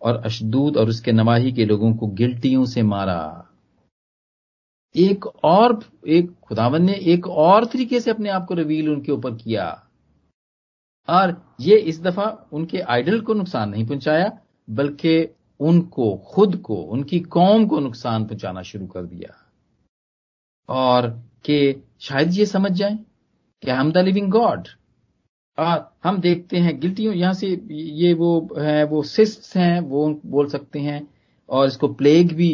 और 0.00 0.22
अशदूद 0.24 0.76
और 0.76 0.88
उसके 0.88 1.12
नवाही 1.12 1.52
के 1.52 1.64
लोगों 1.64 1.92
को 1.94 2.06
गिल्टियों 2.06 2.64
से 2.64 2.82
मारा। 2.82 3.46
एक 4.94 5.26
और, 5.26 5.78
एक 6.08 6.30
खुदावन 6.42 6.84
ने 6.84 6.94
एक 7.12 7.26
और 7.26 7.64
तरीके 7.64 8.00
से 8.00 8.10
अपने 8.10 8.28
आप 8.28 8.46
को 8.46 8.54
रिवील 8.54 8.88
उनके 8.90 9.12
ऊपर 9.12 9.34
किया 9.34 9.66
और 11.08 11.34
ये 11.60 11.76
इस 11.76 12.00
दफ़ा 12.02 12.24
उनके 12.52 12.80
आइडल 12.80 13.20
को 13.20 13.34
नुकसान 13.34 13.70
नहीं 13.70 13.86
पहुँचाया, 13.86 14.30
बल्कि 14.68 15.28
उनको, 15.60 16.14
खुद 16.26 16.56
को, 16.56 16.74
उनकी 16.74 17.20
कौम 17.20 17.66
को 17.66 17.80
नुकसान 17.80 18.24
पहुंचाना 18.24 18.62
शुरू 18.62 18.86
कर 18.86 19.02
दिया। 19.02 19.36
और 20.70 21.08
कि 21.44 21.82
शायद 22.00 22.34
ये 22.34 22.46
समझ 22.46 22.70
जाए 22.72 22.98
कि 23.62 23.70
हम 23.70 23.92
द 23.92 23.98
लिविंग 23.98 24.30
गॉड 24.30 24.68
और 25.58 25.90
हम 26.04 26.18
देखते 26.20 26.58
हैं 26.58 26.78
गिल्टियों 26.80 27.14
यहाँ 27.14 27.32
से 27.34 27.48
ये 27.70 28.12
वो 28.14 28.30
है 28.58 28.84
वो 28.84 29.02
सिस्ट 29.02 29.56
हैं 29.56 29.80
वो 29.80 30.08
बोल 30.26 30.48
सकते 30.48 30.78
हैं 30.78 31.00
और 31.48 31.66
इसको 31.66 31.88
प्लेग 31.88 32.32
भी 32.32 32.52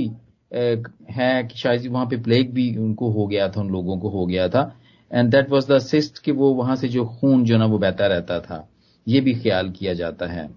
है 1.10 1.42
कि 1.44 1.58
शायद 1.58 1.86
वहाँ 1.86 2.06
पे 2.06 2.16
प्लेग 2.22 2.52
भी 2.54 2.74
उनको 2.76 3.10
हो 3.12 3.26
गया 3.26 3.48
था 3.48 3.60
उन 3.60 3.68
लोगों 3.68 3.98
को 3.98 4.08
हो 4.08 4.26
गया 4.26 4.48
था। 4.48 4.62
And 5.10 5.30
that 5.30 5.50
was 5.50 5.72
the 5.72 5.78
cyst 5.78 6.18
कि 6.18 6.32
वो 6.32 6.52
वहाँ 6.54 6.76
से 6.76 6.88
जो 6.88 7.04
खून 7.06 7.44
जो 7.44 7.58
ना 7.58 7.66
वो 7.66 7.78
बहता 7.78 8.06
रहता 8.06 8.40
था 8.40 8.68
ये 9.06 9.20
भी 9.20 9.34
ख्याल 9.34 9.70
किया 9.70 9.94
जाता 9.94 10.26
है 10.26 10.48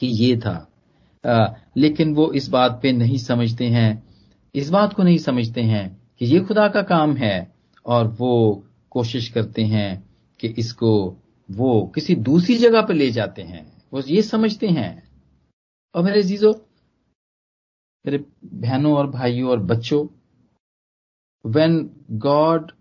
कि 0.00 0.06
ये 0.06 0.36
था। 0.36 0.56
आ, 1.24 1.54
लेकिन 1.76 2.14
वो 2.14 2.30
इस 2.32 2.48
बात 2.48 2.78
पे 2.82 2.92
नहीं 2.92 3.18
समझते 3.18 3.66
हैं 3.66 4.02
इस 4.54 4.70
बात 4.70 4.92
को 4.94 5.02
नहीं 5.02 5.18
समझते 5.18 5.60
हैं 5.62 5.84
कि 6.18 6.26
ये 6.26 6.40
खुदा 6.40 6.68
का 6.68 6.82
काम 6.82 7.16
है 7.16 7.54
और 7.86 8.06
वो 8.08 8.64
कोशिश 8.90 9.28
करते 9.28 9.62
हैं 9.62 10.16
कि 10.40 10.48
इसको 10.48 11.16
वो 11.50 11.92
किसी 11.94 12.14
दूसरी 12.14 12.56
जगह 12.56 12.82
पे 12.82 12.94
ले 12.94 13.10
जाते 13.10 13.42
हैं। 13.42 13.82
वो 13.92 14.02
ये 14.08 14.22
समझते 14.22 14.68
हैं। 14.68 15.02
और 15.94 16.04
मेरे 16.04 16.22
जीजो 16.22 16.52
मेरे 18.06 18.24
बहनों 18.44 18.94
और 18.96 19.10
भाइयों 19.10 19.50
और 19.50 19.60
बच्चों 19.60 20.06
वेन 21.46 21.90
गॉड 22.10 22.72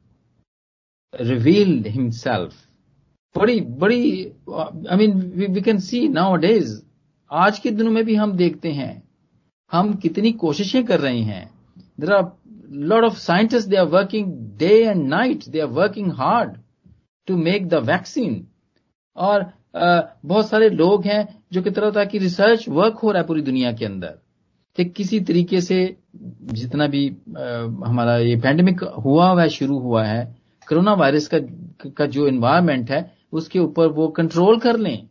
रिवील्ड 1.22 1.88
हिमसेल्फ 1.88 2.68
बड़ी 3.38 3.62
बड़ी 3.62 4.26
I 4.26 4.98
mean 4.98 5.14
we 5.54 5.62
can 5.62 5.80
see 5.80 6.08
nowadays 6.36 6.82
आज 7.32 7.60
के 7.60 7.72
दिनों 7.72 7.92
में 7.92 8.04
भी 8.06 8.16
हम 8.16 8.32
देखते 8.32 8.72
हैं, 8.72 9.04
हम 9.72 9.94
कितनी 9.94 10.32
कोशिशें 10.32 10.84
कर 10.86 11.00
रहे 11.00 11.20
हैं। 11.20 11.52
There 12.00 12.12
are 12.12 12.24
lot 12.72 13.04
of 13.04 13.18
scientist 13.18 13.68
they 13.68 13.76
are 13.76 13.86
working 13.86 14.34
day 14.58 14.86
and 14.86 15.08
night 15.08 15.44
they 15.50 15.60
are 15.60 15.68
working 15.68 16.12
hard 16.12 16.58
to 17.28 17.38
make 17.38 17.68
the 17.68 17.74
vaccine 17.74 18.48
और 19.16 19.44
uh, 19.76 20.04
बहुत 20.26 20.50
सारे 20.50 20.70
लोग 20.70 21.06
हैं 21.06 21.44
जो 21.52 21.62
कि 21.62 21.72
तरह 21.72 21.92
तरह 21.92 22.06
की 22.06 22.18
रिसर्च 22.18 22.70
वर्क 22.70 22.94
हो 22.94 23.12
रहा 23.12 23.22
है 23.22 23.28
पूरी 23.28 23.42
दुनिया 23.42 23.72
के 23.72 23.86
अंदर। 23.86 24.20
कि 24.76 24.86
किसी 24.86 25.20
तरीके 25.20 25.62
से 25.62 25.98
जितना 26.44 26.88
भी 26.88 27.18
आ, 27.38 27.44
हमारा 27.64 28.18
ये 28.18 28.36
पैंडेमिक 28.36 28.84
हुआ 28.84 29.30
हुआ 29.30 29.48
शुरू 29.48 29.80
हुआ 29.80 30.04
है 30.04 30.36
कोरोना 30.70 30.94
वायरस 30.94 31.30
का 31.34 31.40
का 31.90 32.06
जो 32.06 32.28
एनवायरमेंट 32.28 32.92
है 32.92 33.18
उसके 33.32 33.60
ऊपर 33.60 33.88
वो 33.88 34.08
कंट्रोल 34.08 34.60
कर 34.60 34.78
लें। 34.78 35.08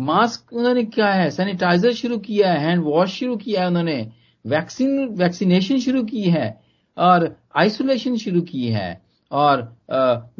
मास्क 0.00 0.52
उन्होंने 0.52 0.84
क्या 0.84 1.12
है? 1.12 1.30
सैनिटाइजर 1.30 1.92
शुरू 1.92 2.18
किया 2.18 2.52
है 2.52 2.58
हैंड 2.58 2.84
वॉश 2.84 3.10
शुरू 3.10 3.36
किया 3.36 3.60
है 3.60 3.66
उन्होंने। 3.66 4.12
वैक्सीन, 4.46 5.06
वैक्सीनेशन 5.08 5.78
शुरू 5.80 6.02
की 6.04 6.22
है 6.22 6.48
और 6.96 7.34
आइसोलेशन 7.56 8.16
शुरू 8.16 8.40
की 8.42 8.68
है 8.68 9.00
और 9.30 9.62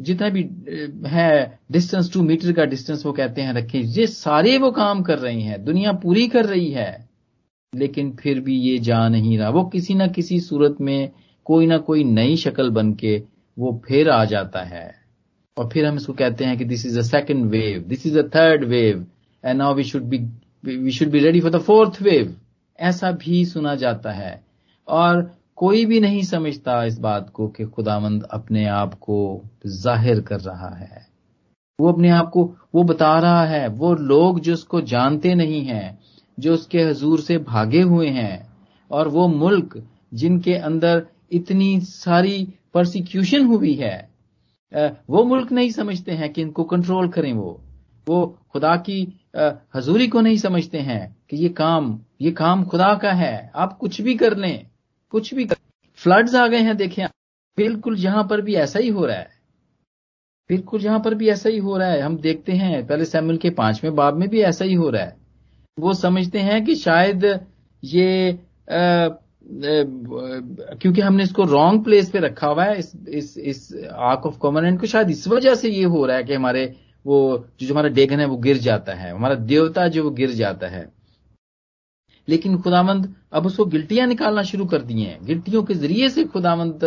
जितना 0.01 0.29
भी 0.29 0.41
है 1.07 1.59
डिस्टेंस, 1.71 2.11
टू 2.13 2.21
मीटर 2.23 2.51
का 2.53 2.65
डिस्टेंस 2.65 3.05
वो 3.05 3.11
कहते 3.13 3.41
हैं 3.41 3.53
रखें, 3.53 3.79
ये 3.79 4.07
सारे 4.07 4.57
वो 4.57 4.71
काम 4.71 5.01
कर 5.03 5.19
रही 5.19 5.41
हैं, 5.41 5.63
दुनिया 5.65 5.91
पूरी 6.03 6.27
कर 6.27 6.45
रही 6.45 6.71
है, 6.71 7.07
लेकिन 7.73 8.11
फिर 8.19 8.39
भी 8.41 8.59
ये 8.59 8.77
जा 8.79 9.07
नहीं 9.09 9.37
रहा। 9.37 9.49
वो 9.49 9.63
किसी 9.73 9.95
ना 9.95 10.07
किसी 10.07 10.39
सूरत 10.39 10.77
में 10.81 11.11
कोई 11.45 11.65
ना 11.67 11.77
कोई 11.89 12.03
नई 12.03 12.35
शक्ल 12.37 12.69
बन 12.69 12.93
के 12.93 13.17
वो 13.57 13.81
फिर 13.87 14.09
आ 14.09 14.23
जाता 14.25 14.63
है। 14.63 14.89
और 15.57 15.69
फिर 15.69 15.85
हम 15.85 15.95
इसको 15.97 16.13
कहते 16.13 16.45
हैं 16.45 16.57
कि 16.57 16.65
this 16.65 16.85
is 16.85 16.97
a 16.99 17.01
second 17.01 17.45
wave 17.51 17.83
this 17.87 18.05
is 18.07 18.17
a 18.19 18.23
third 18.35 18.63
wave 18.63 19.05
and 19.43 19.57
now 19.57 19.73
we 19.75 19.83
should 19.83 20.03
be 20.03 20.17
we 20.65 20.91
should 20.91 21.09
be 21.11 21.19
ready 21.19 21.39
for 21.41 21.51
the 21.51 21.61
fourth 21.61 22.01
wave 22.01 22.35
ऐसा 22.79 23.11
भी 23.13 23.43
सुना 23.45 23.75
जाता 23.75 24.11
है। 24.11 24.43
और 24.87 25.21
कोई 25.57 25.85
भी 25.85 25.99
नहीं 25.99 26.21
समझता 26.23 26.83
इस 26.83 26.97
बात 26.99 27.29
को 27.29 27.47
कि 27.47 27.63
खुदामंद 27.65 28.23
अपने 28.23 28.65
आप 28.65 28.93
को 28.93 29.19
ज़ाहिर 29.65 30.21
कर 30.21 30.39
रहा 30.39 30.69
है। 30.75 31.05
वो 31.79 31.91
अपने 31.91 32.09
आप 32.09 32.29
को, 32.29 32.43
वो 32.75 32.83
बता 32.83 33.17
रहा 33.19 33.43
है। 33.45 33.67
वो 33.69 33.93
लोग 33.93 34.39
जो 34.39 34.53
उसको 34.53 34.81
जानते 34.83 35.33
नहीं 35.35 35.63
हैं, 35.65 35.99
जो 36.37 36.53
उसके 36.53 36.83
हजूर 36.83 37.19
से 37.19 37.37
भागे 37.37 37.81
हुए 37.81 38.07
हैं, 38.09 38.47
और 38.91 39.07
वो 39.07 39.27
मुल्क 39.27 39.81
जिनके 40.13 40.53
अंदर 40.55 41.05
इतनी 41.31 41.79
सारी 41.81 42.47
परसिक्यूशन 42.73 43.45
हुई 43.45 43.73
है 43.75 43.95
वो 45.09 45.23
मुल्क 45.23 45.51
नहीं 45.51 45.69
समझते 45.71 46.11
हैं 46.11 46.31
कि 46.33 46.41
इनको 46.41 46.63
कंट्रोल 46.63 47.07
करें 47.07 47.31
वो। 47.33 47.61
वो 48.07 48.25
खुदा 48.51 48.75
की 48.79 49.01
हजूरी 49.75 50.07
को 50.07 50.21
नहीं 50.21 50.37
समझते 50.37 50.77
हैं 50.79 51.15
कि 51.29 51.37
ये 51.37 51.49
काम 51.49 51.99
ये 52.21 52.31
काम 52.31 52.63
खुदा 52.65 52.93
का 52.93 53.11
है 53.11 53.51
आप 53.55 53.77
कुछ 53.77 54.01
भी 54.01 54.15
कर 54.15 54.37
लें 54.37 54.67
कुछ 55.13 55.33
भी 55.33 55.45
कर 55.45 55.55
फ्लड्स 55.99 56.35
आ 56.35 56.47
गए 56.47 56.59
हैं 56.59 56.75
देखें 56.77 57.05
बिल्कुल 57.57 57.97
यहाँ 57.97 58.23
पर 58.23 58.41
भी 58.41 58.55
ऐसा 58.55 58.79
ही 58.79 58.89
हो 58.89 59.05
रहा 59.05 59.17
है। 59.17 59.29
बिल्कुल 60.49 60.81
यहाँ 60.81 60.99
पर 60.99 61.13
भी 61.15 61.29
ऐसा 61.29 61.49
ही 61.49 61.57
हो 61.57 61.77
रहा 61.77 61.87
है। 61.89 62.01
हम 62.01 62.17
देखते 62.17 62.51
हैं 62.51 62.85
पहले 62.87 63.05
सैमुल 63.05 63.37
के 63.37 63.49
पाँचवें 63.49 63.95
बाब 63.95 64.17
में 64.17 64.27
भी 64.29 64.41
ऐसा 64.41 64.65
ही 64.65 64.73
हो 64.73 64.89
रहा 64.89 65.03
है। 65.03 65.15
वो 65.77 65.93
समझते 65.93 66.39
हैं 66.39 66.63
कि 66.65 66.75
शायद 66.75 67.25
ये 67.83 68.31
आ, 68.31 69.09
क्योंकि 70.73 71.01
हमने 71.01 71.23
इसको 71.23 71.43
रॉन्ग 71.43 71.83
प्लेस 71.83 72.09
पे 72.09 72.19
रखा 72.19 72.47
हुआ 72.47 72.63
है 72.63 72.77
इस 72.79 72.91
इस 73.07 73.37
इस 73.37 73.73
आर्क 73.93 74.25
ऑफ़ 74.25 74.37
कॉमनेंट 74.37 74.79
को 74.79 74.87
शायद 74.87 75.09
इस 75.09 75.27
वजह 75.27 75.55
से 75.55 75.69
ये 75.69 75.83
हो 75.85 76.05
रहा 76.05 76.17
है 76.17 76.23
कि 76.23 76.33
हमारे 76.33 76.65
वो 77.05 77.47
जो 77.59 77.73
हमारा 77.73 77.89
डेगन 77.89 78.19
है 78.19 78.25
वो 78.25 78.37
गिर 78.37 78.57
जाता 78.57 78.93
है। 78.93 79.11
हमारा 79.11 79.35
देवता 79.35 79.87
जो 79.87 80.03
वो 80.03 80.11
गिर 80.11 80.31
जाता 80.31 80.67
है। 80.67 80.85
लेकिन 82.27 82.57
खुदामंद 82.61 83.13
अब 83.33 83.45
उसको 83.45 83.65
गिल्टियाँ 83.67 84.07
निकालना 84.07 84.43
शुरू 84.43 84.65
कर 84.65 84.81
दिए 84.81 85.05
हैं। 85.07 85.25
गिल्टियों 85.25 85.63
के 85.63 85.73
ज़रिए 85.75 86.09
से 86.09 86.23
खुदामंद 86.25 86.83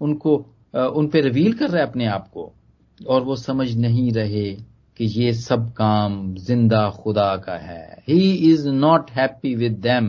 उनको 0.00 0.36
उन 0.74 1.06
पर 1.08 1.22
रिवील 1.22 1.52
कर 1.52 1.70
रहा 1.70 1.82
है 1.82 1.88
अपने 1.88 2.06
आप 2.06 2.28
को। 2.28 2.52
और 3.00 3.22
वो 3.24 3.36
समझ 3.36 3.70
नहीं 3.76 4.10
रहे 4.12 4.50
कि 4.98 5.04
ये 5.04 5.32
सब 5.34 5.70
काम 5.72 6.34
ज़िंदा 6.36 6.88
खुदा 6.92 7.34
का 7.36 7.56
है। 7.56 8.02
He 8.08 8.32
is 8.52 8.68
not 8.68 9.10
happy 9.10 9.54
with 9.54 9.78
them 9.80 10.08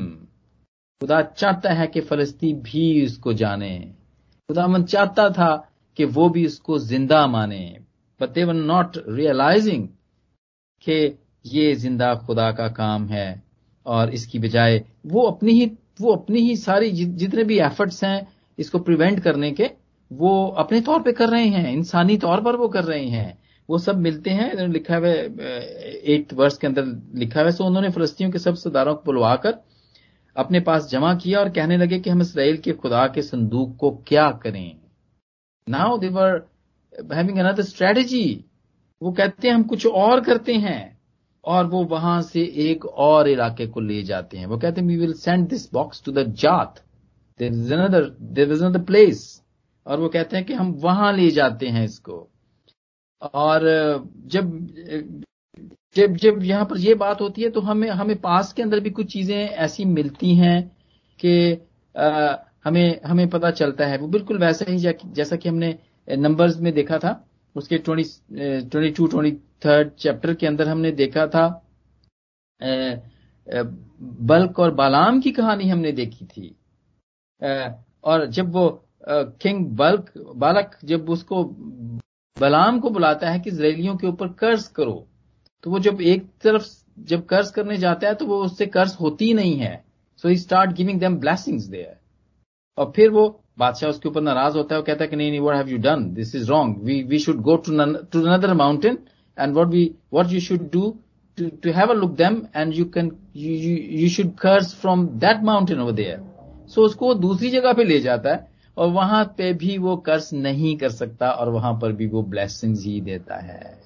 खुदा 1.02 1.22
चाहता 1.24 1.74
है 1.74 1.88
कि 1.88 2.02
फलस्ती 2.02 2.54
भी 2.62 3.06
उसको 3.06 3.34
जाने। 3.34 3.78
खुदामंद 4.50 4.86
चाहता 4.88 5.30
था 5.30 5.52
कि 5.98 6.06
वो 6.08 6.30
भी 6.30 6.46
उसको 6.46 6.78
ज़िंदा 6.80 7.26
माने। 7.28 7.78
But 8.20 8.30
they 8.30 8.44
were 8.44 8.54
not 8.54 8.98
realising 9.10 9.88
कि 10.84 10.98
ये 11.46 11.74
ज़िंदा 11.76 12.14
खुदा 12.18 12.52
का 12.52 12.68
काम 12.74 13.08
है। 13.08 13.28
और 13.86 14.14
इसकी 14.14 14.40
बजाय 14.40 14.84
वो 15.06 15.22
अपनी 15.22 15.52
ही, 15.52 15.66
वो 16.02 16.14
अपनी 16.14 16.42
ही 16.42 16.56
सारी 16.58 16.92
जितने 16.92 17.44
भी 17.44 17.60
एफर्ट्स 17.60 18.04
हैं 18.04 18.28
इसको 18.58 18.80
प्रिवेंट 18.80 19.20
करने 19.20 19.52
के, 19.52 19.70
वो 20.12 20.48
अपने 20.58 20.82
तौर 20.82 21.02
पे 21.02 21.12
कर 21.12 21.30
रहे 21.30 21.48
हैं, 21.48 21.72
इंसानी 21.74 22.18
तौर 22.18 22.42
पर 22.42 22.56
वो 22.56 22.68
कर 22.68 22.84
रहे 22.84 23.06
हैं। 23.06 23.38
वो 23.70 23.78
सब 23.78 23.98
मिलते 23.98 24.30
हैं 24.30 24.68
लिखा 24.68 24.96
हुआ 24.98 25.10
एट 25.10 26.34
वर्ष 26.34 26.58
के 26.58 26.68
अंदर 26.68 26.86
लिखा 27.16 27.42
हुआ 27.42 27.50
सो 27.52 27.66
उन्होंने 27.66 27.90
फलस्तियों 27.90 28.32
के 28.32 28.40
सब 28.40 28.56
सरदारों 28.56 28.96
को 28.96 29.02
बुलवाकर 29.06 29.54
अपने 30.36 30.60
पास 30.60 30.90
जमा 30.90 31.14
किया 31.16 31.40
और 31.40 31.50
कहने 31.50 31.78
लगे 31.78 32.00
कि 32.00 32.10
हम 32.10 32.22
इसराइल 32.22 32.58
के 32.58 32.72
खुदा 32.74 33.06
के 33.08 33.22
संदूक 33.22 33.76
को 33.78 33.92
क्या 34.08 34.30
करें? 34.44 34.76
Now 35.68 35.98
they're 35.98 36.48
having 37.14 37.38
another 37.38 37.64
strategy 37.64 38.46
वो 39.02 39.12
कहते 39.12 39.48
हैं, 39.48 39.56
हम 39.56 39.64
कुछ 39.64 39.86
और 39.88 40.22
करते 40.22 40.54
हैं। 40.54 40.99
और 41.50 41.66
वो 41.68 41.84
वहाँ 41.86 42.22
से 42.24 42.42
एक 42.64 42.86
और 42.86 43.28
इलाके 43.30 43.68
को 43.68 43.80
ले 43.82 44.02
जाते 44.04 44.38
हैं। 44.38 44.46
वो 44.48 44.58
कहते 44.58 44.82
हैं 44.82 44.88
we 44.88 44.98
will 44.98 45.14
send 45.16 45.48
this 45.50 45.72
box 45.74 46.02
to 46.06 46.12
the 46.12 46.26
Gath 46.38 46.84
there 47.40 47.54
is 47.54 47.74
another 47.74 48.10
there 48.34 48.52
is 48.54 48.78
place 48.86 49.22
और 49.86 50.00
वो 50.00 50.10
कहते 50.10 50.38
हैं 50.38 50.46
कि 50.46 50.54
हम 50.54 50.72
वहाँ 50.82 51.12
ले 51.14 51.30
जाते 51.32 51.68
हैं 51.68 51.84
इसको। 51.86 52.28
और, 53.36 53.62
जब 54.28 54.68
जब 55.96 56.16
जब 56.18 56.44
यहाँ 56.44 56.66
पर 56.66 56.78
ये 56.80 56.94
बात 56.96 57.22
होती 57.22 57.42
है 57.42 57.50
तो 57.50 57.62
हमें 57.62 57.90
हमें 57.92 58.16
पास 58.22 58.52
के 58.54 58.62
अंदर 58.64 58.80
भी 58.80 58.90
कुछ 58.90 59.12
चीज़ें 59.14 59.36
ऐसी 59.38 59.86
मिलती 59.86 60.36
हैं 60.36 60.62
कि 61.20 61.32
हमें 62.66 63.00
हमें 63.06 63.28
पता 63.30 63.52
चलता 63.52 63.86
है। 63.88 63.98
वो 63.98 64.08
बिल्कुल 64.08 64.38
वैसा 64.40 64.66
ही 64.72 64.78
जैसा 64.78 65.36
कि 65.36 65.50
हमने 65.50 65.78
नंबर्स 66.08 66.60
में 66.60 66.74
देखा 66.74 66.98
था। 66.98 67.12
उसके 67.56 67.78
twenty 67.78 68.04
twenty 68.62 68.92
two 68.92 69.08
twenty 69.08 69.32
third 69.66 69.90
chapter 70.00 70.34
के 70.34 70.48
अंदर 70.48 70.68
हमने 70.68 70.92
देखा 70.92 71.26
था 71.28 71.48
बल्क 74.32 74.60
और 74.60 74.74
बालाम 74.76 75.20
की 75.22 75.32
कहानी 75.32 75.70
हमने 75.70 75.92
देखी 75.92 76.26
थी। 76.26 76.56
और 78.04 78.26
जब 78.28 78.52
वो 78.54 78.70
किंग 79.08 79.66
बल्क, 79.78 80.12
बालक 80.36 80.78
जब 80.86 81.10
उसको, 81.10 81.44
बलाम 82.38 82.80
को 82.80 82.90
बुलाता 82.90 83.30
है 83.30 83.40
कि 83.40 83.50
इसराइलियों 83.50 83.96
के 83.98 84.08
ऊपर 84.08 84.28
कर्ज 84.40 84.68
करो 84.70 85.06
तो 85.64 85.72
वो 85.72 85.80
जब 85.80 86.02
एक 86.02 86.28
तरफ़ 86.44 86.68
जब 87.04 87.26
कर्ज 87.28 87.50
करने 87.52 87.78
जाता 87.78 88.08
है 88.08 88.16
तो 88.16 88.26
वो 88.26 88.44
उससे 88.44 88.66
कर्ज 88.68 88.96
होती 89.00 89.34
नहीं 89.34 89.56
है। 89.58 89.84
So 90.24 90.28
he 90.28 90.38
start 90.38 90.72
giving 90.72 91.00
them 91.00 91.18
blessings 91.20 91.64
there 91.66 91.99
और 92.80 92.92
फिर 92.96 93.10
वो 93.10 93.28
बादशाह 93.60 93.90
उसके 93.90 94.10
ऊपर 94.10 94.22
नाराज़ 94.22 94.58
होता 94.58 94.76
है 94.76 94.80
वो 94.80 94.86
कहता 94.86 95.04
है 95.04 95.10
कि 95.10 95.16
नहीं 95.16 95.30
नहीं 95.30 95.40
what 95.40 95.56
have 95.56 95.70
you 95.70 95.78
done 95.78 96.10
this 96.14 96.36
is 96.36 96.50
wrong 96.50 96.84
we 96.84 97.02
we 97.04 97.20
should 97.20 97.42
go 97.42 97.56
to 97.56 97.72
to 98.12 98.22
another 98.22 98.54
mountain 98.54 98.98
and 99.40 99.54
what 99.54 99.68
we 99.68 99.86
what 100.14 100.32
you 100.32 100.40
should 100.40 100.72
do 100.72 100.98
a 101.38 101.94
look 101.94 102.18
them 102.18 102.50
and 102.54 102.74
you 102.74 102.86
can 102.86 103.18
you 103.34 103.52
you, 103.52 103.76
you 103.76 104.10
should 104.10 104.38
curse 104.38 104.74
from 104.74 105.20
that 105.20 105.42
mountain 105.42 105.80
over 105.80 105.94
there. 105.94 106.18
So 106.68 106.82
उसको 106.82 107.14
दूसरी 107.14 107.50
जगह 107.50 107.74
पे 107.74 107.84
ले 107.84 108.00
जाता 108.00 108.34
है 108.34 108.48
और 108.78 108.90
वहाँ 108.90 109.24
पे 109.38 109.54
भी 109.54 109.78
वो 109.78 109.96
कर्ज 109.98 110.30
नहीं 110.34 110.78
कर 110.78 110.90
सकता 110.90 111.30
और 111.32 111.50
वहाँ 111.50 111.74
पर 111.74 111.92
भी 111.92 112.08
वो 112.08 112.22
ब्लेसिंग्स 112.24 112.86
ही 112.86 113.00
देता 113.02 113.36
है। 113.36 113.80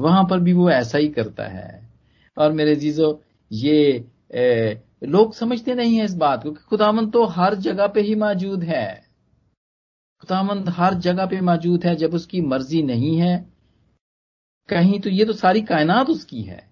वहाँ 0.00 0.24
पर 0.24 0.40
भी 0.40 0.52
वो 0.52 0.70
ऐसा 0.70 0.98
ही 0.98 1.08
करता 1.08 1.44
है। 1.44 1.90
और 2.38 2.52
मेरे 2.52 2.74
जीजो 2.76 3.22
ये 3.52 4.04
ए, 4.34 4.80
लोग 5.02 5.34
समझते 5.34 5.74
नहीं 5.74 5.96
है 5.96 6.04
इस 6.04 6.14
बात 6.14 6.42
को 6.42 6.50
कि 6.50 6.62
खुदामंद 6.70 7.12
तो 7.12 7.24
हर 7.26 7.54
जगह 7.54 7.86
पे 7.86 8.00
ही 8.00 8.14
मौजूद 8.14 8.62
है। 8.64 8.86
खुदामंद 10.22 10.68
हर 10.68 10.94
जगह 10.96 11.26
पे 11.26 11.40
मौजूद 11.40 11.84
है 11.84 11.94
जब 11.96 12.14
उसकी 12.14 12.40
मर्ज़ी 12.40 12.82
नहीं 12.82 13.16
है। 13.18 13.36
कहीं 14.68 15.00
तो 15.00 15.10
ये 15.10 15.24
तो 15.24 15.32
सारी 15.32 15.62
कायनात 15.62 16.10
उसकी 16.10 16.42
है। 16.42 16.66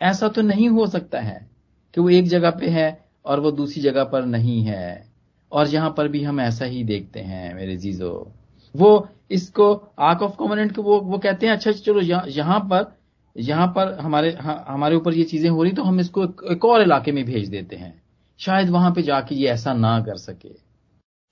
ऐसा 0.00 0.28
तो 0.28 0.42
नहीं 0.42 0.68
हो 0.68 0.86
सकता 0.86 1.20
है 1.20 1.50
कि 1.94 2.00
वो 2.00 2.10
एक 2.10 2.28
जगह 2.28 2.50
पे 2.50 2.68
है 2.68 3.04
और 3.24 3.40
वो 3.40 3.50
दूसरी 3.50 3.82
जगह 3.82 4.04
पर 4.04 4.24
नहीं 4.26 4.62
है। 4.62 5.10
और 5.52 5.68
यहाँ 5.68 5.94
पर 5.96 6.08
भी 6.08 6.22
हम 6.22 6.40
ऐसा 6.40 6.64
ही 6.64 6.84
देखते 6.84 7.20
हैं 7.20 7.54
मेरे 7.54 7.76
जीजो। 7.76 8.32
वो 8.74 9.08
इसको 9.30 9.72
आर्क 9.98 10.22
ऑफ़ 10.22 10.36
कॉमोनेंट 10.36 10.74
को 10.76 10.82
वो 10.82 11.00
वो 11.00 11.18
कहते 11.18 11.46
हैं 11.46 11.52
अच्छा 11.52 11.72
चलो 11.72 12.00
यहाँ 12.30 12.60
पर 12.60 12.92
यहाँ 13.36 13.66
पर 13.76 13.92
हमारे 14.00 14.30
हमारे 14.40 14.96
ऊपर 14.96 15.14
ये 15.14 15.24
चीज़ें 15.24 15.48
हो 15.50 15.62
रही 15.62 15.72
तो 15.72 15.82
हम 15.82 16.00
इसको 16.00 16.24
एक, 16.24 16.64
और 16.64 16.82
इलाके 16.82 17.12
में 17.12 17.24
भेज 17.24 17.48
देते 17.48 17.76
हैं। 17.76 18.02
शायद 18.40 18.70
वहाँ 18.70 18.90
पे 18.94 19.02
जाके 19.02 19.34
ये 19.34 19.48
ऐसा 19.50 19.72
ना 19.74 19.98
कर 20.00 20.16
सके। 20.18 20.50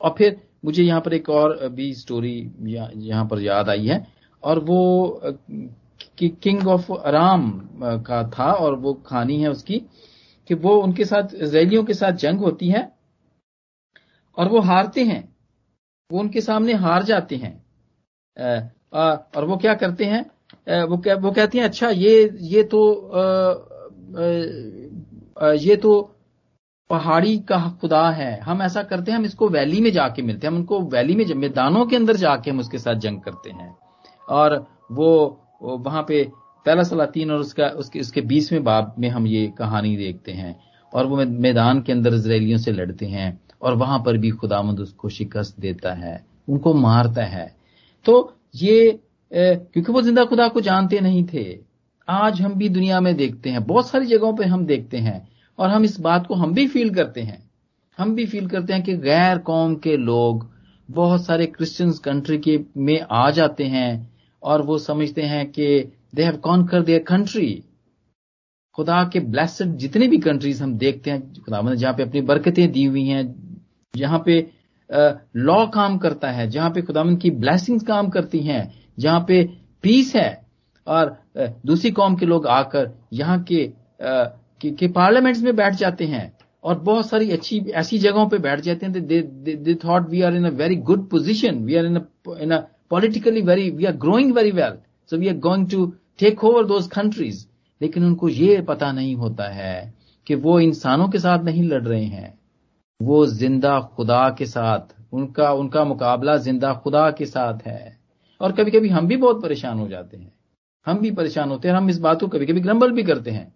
और 0.00 0.14
फिर 0.18 0.40
मुझे 0.64 0.82
यहाँ 0.82 1.00
पर 1.00 1.14
एक 1.14 1.28
और 1.30 1.68
भी 1.70 1.92
स्टोरी 1.94 2.36
यहाँ 2.60 3.26
पर 3.28 3.40
याद 3.40 3.68
आई 3.68 3.86
है 3.86 4.06
और 4.42 4.58
वो 4.64 5.20
कि 6.18 6.28
किंग 6.42 6.66
ऑफ़ 6.68 6.90
आराम 6.92 7.50
का 8.06 8.22
था 8.30 8.52
और 8.52 8.74
वो 8.76 8.92
कहानी 9.08 9.40
है 9.42 9.50
उसकी 9.50 9.78
कि 10.50 10.54
वो 10.56 10.76
उनके 10.82 11.04
साथ 11.04 11.34
इसराइलियों 11.34 11.84
के 11.84 11.94
साथ 11.94 12.12
जंग 12.18 12.40
होती 12.40 12.68
है 12.68 12.90
और 14.36 14.48
वो 14.48 14.60
हारते 14.62 15.04
हैं। 15.04 15.22
वो 16.10 16.20
उनके 16.20 16.40
सामने 16.40 16.72
हार 16.74 17.02
जाते 17.02 17.36
हैं। 17.36 17.54
और 18.92 19.44
वो 19.44 19.56
क्या 19.56 19.74
करते 19.74 20.04
हैं? 20.04 20.24
वो 20.66 20.96
क्या 20.98 21.14
वो 21.16 21.30
कहती 21.30 21.58
हैं 21.58 21.64
अच्छा 21.64 21.88
ये 21.88 22.38
ये 22.40 22.62
तो 22.64 22.80
आ, 22.94 23.22
आ, 25.36 25.52
ये 25.52 25.76
तो 25.76 26.00
पहाड़ी 26.90 27.36
का 27.38 27.58
खुदा 27.80 28.08
है। 28.10 28.40
हम 28.40 28.62
ऐसा 28.62 28.82
करते 28.82 29.10
हैं 29.10 29.18
हम 29.18 29.24
इसको 29.24 29.48
वैली 29.48 29.80
में 29.80 29.90
जाके 29.92 30.22
मिलते 30.22 30.46
हैं। 30.46 30.52
हम 30.52 30.58
उनको 30.58 30.80
वैली 30.90 31.14
में 31.16 31.24
मैदानों 31.34 31.84
के 31.86 31.96
अंदर 31.96 32.16
जाके 32.16 32.50
हम 32.50 32.58
उसके 32.60 32.78
साथ 32.78 32.94
जंग 32.94 33.20
करते 33.20 33.50
हैं। 33.50 33.74
और 34.28 34.66
वो 34.92 35.10
वहाँ 35.62 36.02
पे 36.08 36.22
पहला 36.66 36.82
सलातीन 36.82 37.30
और 37.30 37.38
उसका 37.38 37.68
उसके 37.68 38.00
उसके 38.00 38.20
बीसवें 38.20 38.62
बाब 38.64 38.94
में 38.98 39.08
हम 39.08 39.26
ये 39.26 39.46
कहानी 39.58 39.96
देखते 39.96 40.32
हैं। 40.32 40.58
और 40.92 41.06
वो 41.06 41.16
मैदान 41.16 41.80
के 41.82 41.92
अंदर 41.92 42.14
इसराइलियों 42.14 42.58
से 42.58 42.72
लड़ते 42.72 43.06
हैं 43.06 43.40
और 43.62 43.74
वहाँ 43.74 43.98
पर 43.98 44.16
भी 44.16 44.30
खुदामंद 44.30 44.80
उसको 44.80 45.08
शिकस्त 45.08 45.60
देता 45.60 45.92
है 45.94 46.24
उनको 46.48 46.74
मारता 46.74 47.24
है। 47.24 47.54
तो 48.04 48.34
ये 48.54 48.98
क्योंकि 49.32 49.92
वो 49.92 50.02
ज़िंदा 50.02 50.24
खुदा 50.24 50.46
को 50.48 50.60
जानते 50.60 51.00
नहीं 51.00 51.24
थे। 51.24 51.44
आज 52.08 52.40
हम 52.40 52.54
भी 52.54 52.68
दुनिया 52.68 53.00
में 53.00 53.14
देखते 53.16 53.50
हैं, 53.50 53.64
बहुत 53.66 53.88
सारी 53.88 54.06
जगहों 54.06 54.32
पर 54.36 54.44
हम 54.44 54.64
देखते 54.66 54.98
हैं, 54.98 55.28
और 55.58 55.70
हम 55.70 55.84
इस 55.84 55.98
बात 56.00 56.26
को 56.26 56.34
हम 56.34 56.54
भी 56.54 56.66
फील 56.68 56.94
करते 56.94 57.20
हैं। 57.20 57.42
हम 57.98 58.14
भी 58.14 58.26
फील 58.26 58.48
करते 58.48 58.72
हैं 58.72 58.82
कि 58.82 58.96
गैर 58.98 59.38
कौम 59.38 59.74
के 59.76 59.96
लोग 59.96 60.48
बहुत 60.88 61.24
सारे 61.24 61.46
क्रिश्चियंस 61.46 61.98
कंट्री 61.98 62.38
के 62.38 62.58
में 62.76 63.00
आ 63.02 63.30
जाते 63.30 63.64
हैं, 63.64 64.10
और 64.42 64.62
वो 64.62 64.78
समझते 64.78 65.22
हैं 65.22 65.46
कि 65.50 65.66
they 66.14 66.22
have 66.22 66.36
conquer 66.38 66.82
their 66.82 67.02
country 67.02 67.62
खुदा 68.78 69.02
के 69.12 69.20
ब्लेसड 69.20 69.76
जितने 69.76 70.06
भी 70.08 70.18
कंट्रीज़ 70.18 70.62
हम 70.62 70.76
देखते 70.78 71.10
हैं, 71.10 71.20
खुदा 71.34 71.60
ने 71.60 71.76
जहाँ 71.76 71.94
पे 71.94 72.02
अपनी 72.02 72.20
बरकतें 72.22 72.70
दी 72.72 72.84
हुई 72.84 73.04
हैं, 73.04 73.24
जहाँ 73.94 74.22
पे 74.26 74.46
लॉ 75.36 75.64
काम 75.66 75.98
करता 75.98 76.30
है, 76.30 76.48
जहाँ 76.50 76.70
पे 76.70 76.82
खुदावन 76.82 77.16
की 77.16 77.30
ब्लेसिंग्स 77.32 77.84
काम 77.84 78.08
करती 78.08 78.38
हैं 78.40 78.62
जहाँ 78.98 79.24
पे 79.28 79.42
पीस 79.82 80.14
है 80.16 80.46
और 80.86 81.16
दूसरी 81.66 81.90
कौम 81.90 82.16
के 82.16 82.26
लोग 82.26 82.46
आकर 82.46 82.90
यहाँ 83.12 83.42
के, 83.42 83.72
के, 84.02 84.70
के 84.70 84.88
पार्लियामेंट्स 84.88 85.42
में 85.42 85.56
बैठ 85.56 85.74
जाते 85.74 86.04
हैं 86.04 86.32
और 86.64 86.78
बहुत 86.78 87.08
सारी 87.08 87.30
अच्छी 87.30 87.58
ऐसी 87.58 87.98
जगहों 87.98 88.28
पे 88.28 88.38
बैठ 88.38 88.60
जाते 88.60 88.86
हैं 88.86 89.06
they 89.06 89.74
thought 89.84 90.08
we 90.10 90.22
are 90.22 90.34
in 90.34 90.44
a 90.44 90.50
very 90.50 90.76
good 90.76 91.08
position 91.10 91.64
we 91.64 91.74
are 91.74 91.86
in 91.86 91.96
in 92.40 92.50
a 92.50 92.58
politically 92.90 93.40
very 93.42 93.70
we 93.70 93.84
are 93.84 93.96
growing 93.96 94.34
very 94.34 94.50
well 94.50 94.78
so 95.10 95.16
we 95.16 95.28
are 95.28 95.36
going 95.36 95.70
to 95.70 95.86
take 96.18 96.44
over 96.44 96.66
those 96.66 96.86
countries 96.86 97.46
लेकिन 97.82 98.04
उनको 98.04 98.28
ये 98.28 98.60
पता 98.60 98.92
नहीं 98.92 99.14
होता 99.16 99.48
है 99.48 99.94
कि 100.26 100.34
वो 100.34 100.58
इंसानों 100.60 101.08
के 101.08 101.18
साथ 101.18 101.44
नहीं 101.44 101.62
लड़ 101.62 101.82
रहे 101.82 102.04
हैं। 102.04 102.38
वो 103.02 103.26
ज़िंदा 103.26 103.78
खुदा 103.80 104.28
के 104.38 104.46
साथ 104.46 104.94
उनका 105.12 105.52
उनका 105.52 105.84
मुकाबला 105.84 106.36
ज़िंदा 106.36 106.72
खुदा 106.74 107.10
के 107.10 107.26
साथ 107.26 107.66
है। 107.66 107.99
और 108.40 108.52
कभी 108.52 108.70
कभी 108.70 108.88
हम 108.88 109.06
भी 109.06 109.16
बहुत 109.16 109.42
परेशान 109.42 109.78
हो 109.78 109.88
जाते 109.88 110.16
हैं। 110.16 110.32
हम 110.86 110.98
भी 110.98 111.10
परेशान 111.10 111.50
होते 111.50 111.68
हैं 111.68 111.74
हम 111.74 111.88
इस 111.90 111.98
बात 111.98 112.20
को 112.20 112.28
कभी 112.28 112.46
कभी 112.46 112.60
ग्रम्बल 112.60 112.92
भी 112.92 113.02
करते 113.02 113.30
हैं 113.30 113.52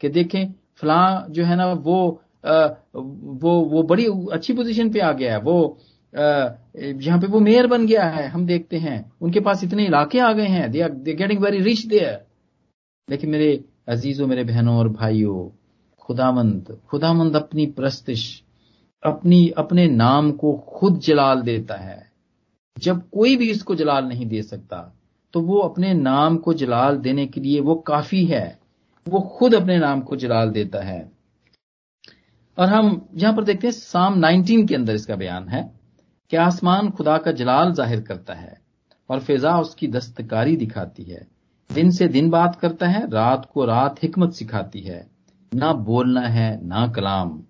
कि 0.00 0.08
देखें 0.08 0.52
फला 0.80 1.26
जो 1.30 1.44
है 1.44 1.56
ना 1.56 1.72
वो 1.72 2.20
आ, 2.46 2.66
वो 2.94 3.60
वो 3.64 3.82
बड़ी 3.82 4.06
अच्छी 4.32 4.52
पोजीशन 4.52 4.90
पे 4.90 5.00
आ 5.00 5.12
गया 5.12 5.32
है 5.32 5.40
वो 5.40 5.78
जहाँ 6.12 7.18
पे 7.20 7.26
वो 7.26 7.40
मेयर 7.40 7.66
बन 7.66 7.86
गया 7.86 8.04
है 8.04 8.26
हम 8.28 8.46
देखते 8.46 8.76
हैं। 8.78 9.12
उनके 9.20 9.40
पास 9.40 9.64
इतने 9.64 9.84
इलाके 9.86 10.18
आ 10.18 10.32
गए 10.32 10.46
हैं 10.46 10.70
they 10.70 10.80
are 10.80 10.90
getting 10.90 11.40
very 11.40 11.58
rich 11.58 11.84
there 11.86 12.24
लेकिन 13.08 13.30
मेरे 13.30 13.64
अजीजों 13.88 14.26
मेरे 14.26 14.44
बहनों 14.44 14.76
और 14.76 14.88
भाइयों 14.88 15.48
खुदामंद 16.02 16.76
खुदामंद 16.88 17.36
अपनी 17.36 17.66
प्रस्तिश 17.66 18.42
अपनी 19.02 19.48
अपने 19.48 19.86
नाम 19.86 20.30
को 20.32 20.52
खुद 20.68 20.98
जलाल 20.98 21.42
देता 21.42 21.74
है। 21.74 22.15
जब 22.76 23.08
कोई 23.10 23.36
भी 23.36 23.50
इसको 23.50 23.74
जलाल 23.74 24.04
नहीं 24.04 24.26
दे 24.26 24.42
सकता 24.42 24.92
तो 25.34 25.40
वो 25.40 25.58
अपने 25.58 25.92
नाम 25.94 26.36
को 26.36 26.54
जलाल 26.54 26.96
देने 26.96 27.26
के 27.26 27.40
लिए 27.40 27.60
वो 27.60 27.74
काफ़ी 27.74 28.24
है। 28.24 28.58
वो 29.06 29.20
खुद 29.20 29.54
अपने 29.54 29.78
नाम 29.78 30.00
को 30.00 30.16
जलाल 30.16 30.50
देता 30.50 30.82
है। 30.82 31.00
और 32.58 32.68
हम 32.68 33.08
यहाँ 33.14 33.34
पर 33.34 33.44
देखते 33.44 33.66
हैं, 33.66 33.72
साम 33.72 34.14
19 34.14 34.66
के 34.68 34.74
अंदर 34.74 34.94
इसका 34.94 35.16
बयान 35.16 35.48
है 35.48 35.62
कि 36.30 36.36
आसमान 36.36 36.90
खुदा 36.90 37.16
का 37.18 37.32
जलाल 37.32 37.72
ज़ाहिर 37.72 38.00
करता 38.00 38.34
है 38.34 38.56
और 39.10 39.20
फिजा 39.20 39.58
उसकी 39.58 39.88
दस्तकारी 39.88 40.56
दिखाती 40.56 41.02
है। 41.02 41.26
दिन 41.70 41.90
से 41.90 42.08
दिन 42.08 42.30
बात 42.30 42.56
करता 42.56 42.88
है, 42.88 43.06
रात 43.10 43.48
को 43.54 43.64
रात 43.64 44.02
हिकमत 44.02 44.32
सिखाती 44.32 44.80
है। 44.80 45.06
ना 45.52 45.72
बोलना 45.72 46.20
है, 46.20 46.66
ना 46.66 46.86
कलाम, 46.88 47.40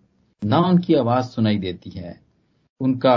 ना 0.42 0.58
उनकी 0.60 0.94
आवाज़ 0.94 1.26
सुनाई 1.26 1.58
देती 1.58 1.90
है। 1.90 2.20
उनका 2.80 3.16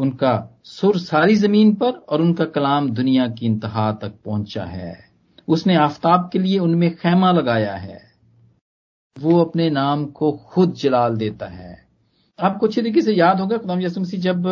उनका 0.00 0.60
सुर 0.64 0.98
सारी 0.98 1.34
ज़मीन 1.36 1.74
पर 1.74 1.90
और 2.08 2.20
उनका 2.22 2.44
कलाम 2.50 2.90
दुनिया 2.90 3.26
की 3.28 3.46
इंतहा 3.46 3.90
तक 3.92 4.12
पहुँचा 4.24 4.64
है। 4.64 4.94
उसने 5.48 5.74
आफ्ताब 5.76 6.28
के 6.32 6.38
लिए 6.38 6.58
उनमें 6.58 6.90
खेमा 6.96 7.32
लगाया 7.32 7.74
है। 7.76 8.00
वो 9.16 9.40
अपने 9.40 9.68
नाम 9.70 10.04
को 10.06 10.30
खुद 10.46 10.74
जलाल 10.74 11.16
देता 11.16 11.46
है। 11.46 11.76
आपको 12.38 12.66
अच्छी 12.66 12.80
तरीके 12.80 13.02
से 13.02 13.14
याद 13.14 13.40
होगा 13.40 13.56
खुदाम 13.56 13.80
यसु 13.80 14.00
मसीह 14.00 14.20
जब 14.20 14.46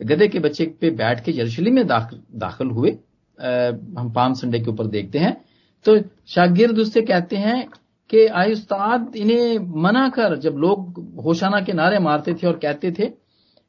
गधे 0.00 0.28
के 0.28 0.38
बच्चे 0.38 0.64
पे 0.80 0.90
बैठ 0.92 1.24
के 1.24 1.32
यरूशलेम 1.32 1.74
में 1.74 1.86
दाखिल 1.86 2.20
दाखिल 2.36 2.70
हुए 2.70 2.90
आ, 2.90 3.50
हम 3.98 4.12
पाम 4.14 4.34
संडे 4.34 4.58
के 4.60 4.70
ऊपर 4.70 4.86
देखते 4.88 5.18
हैं 5.18 5.36
तो 5.84 5.96
शागिर्द 6.26 6.78
उससे 6.78 7.02
कहते 7.02 7.36
हैं 7.36 7.68
कि 8.10 8.26
आय 8.26 8.52
उस्ताद 8.52 9.16
इन्हें 9.16 9.58
मना 9.82 10.08
कर। 10.08 10.36
जब 10.38 10.56
लोग 10.58 10.98
होशाना 11.24 11.60
के 11.60 11.72
नारे 11.72 11.98
मारते 11.98 12.34
थे 12.34 12.46
और 12.46 12.58
कहते 12.62 12.92
थे 12.92 13.06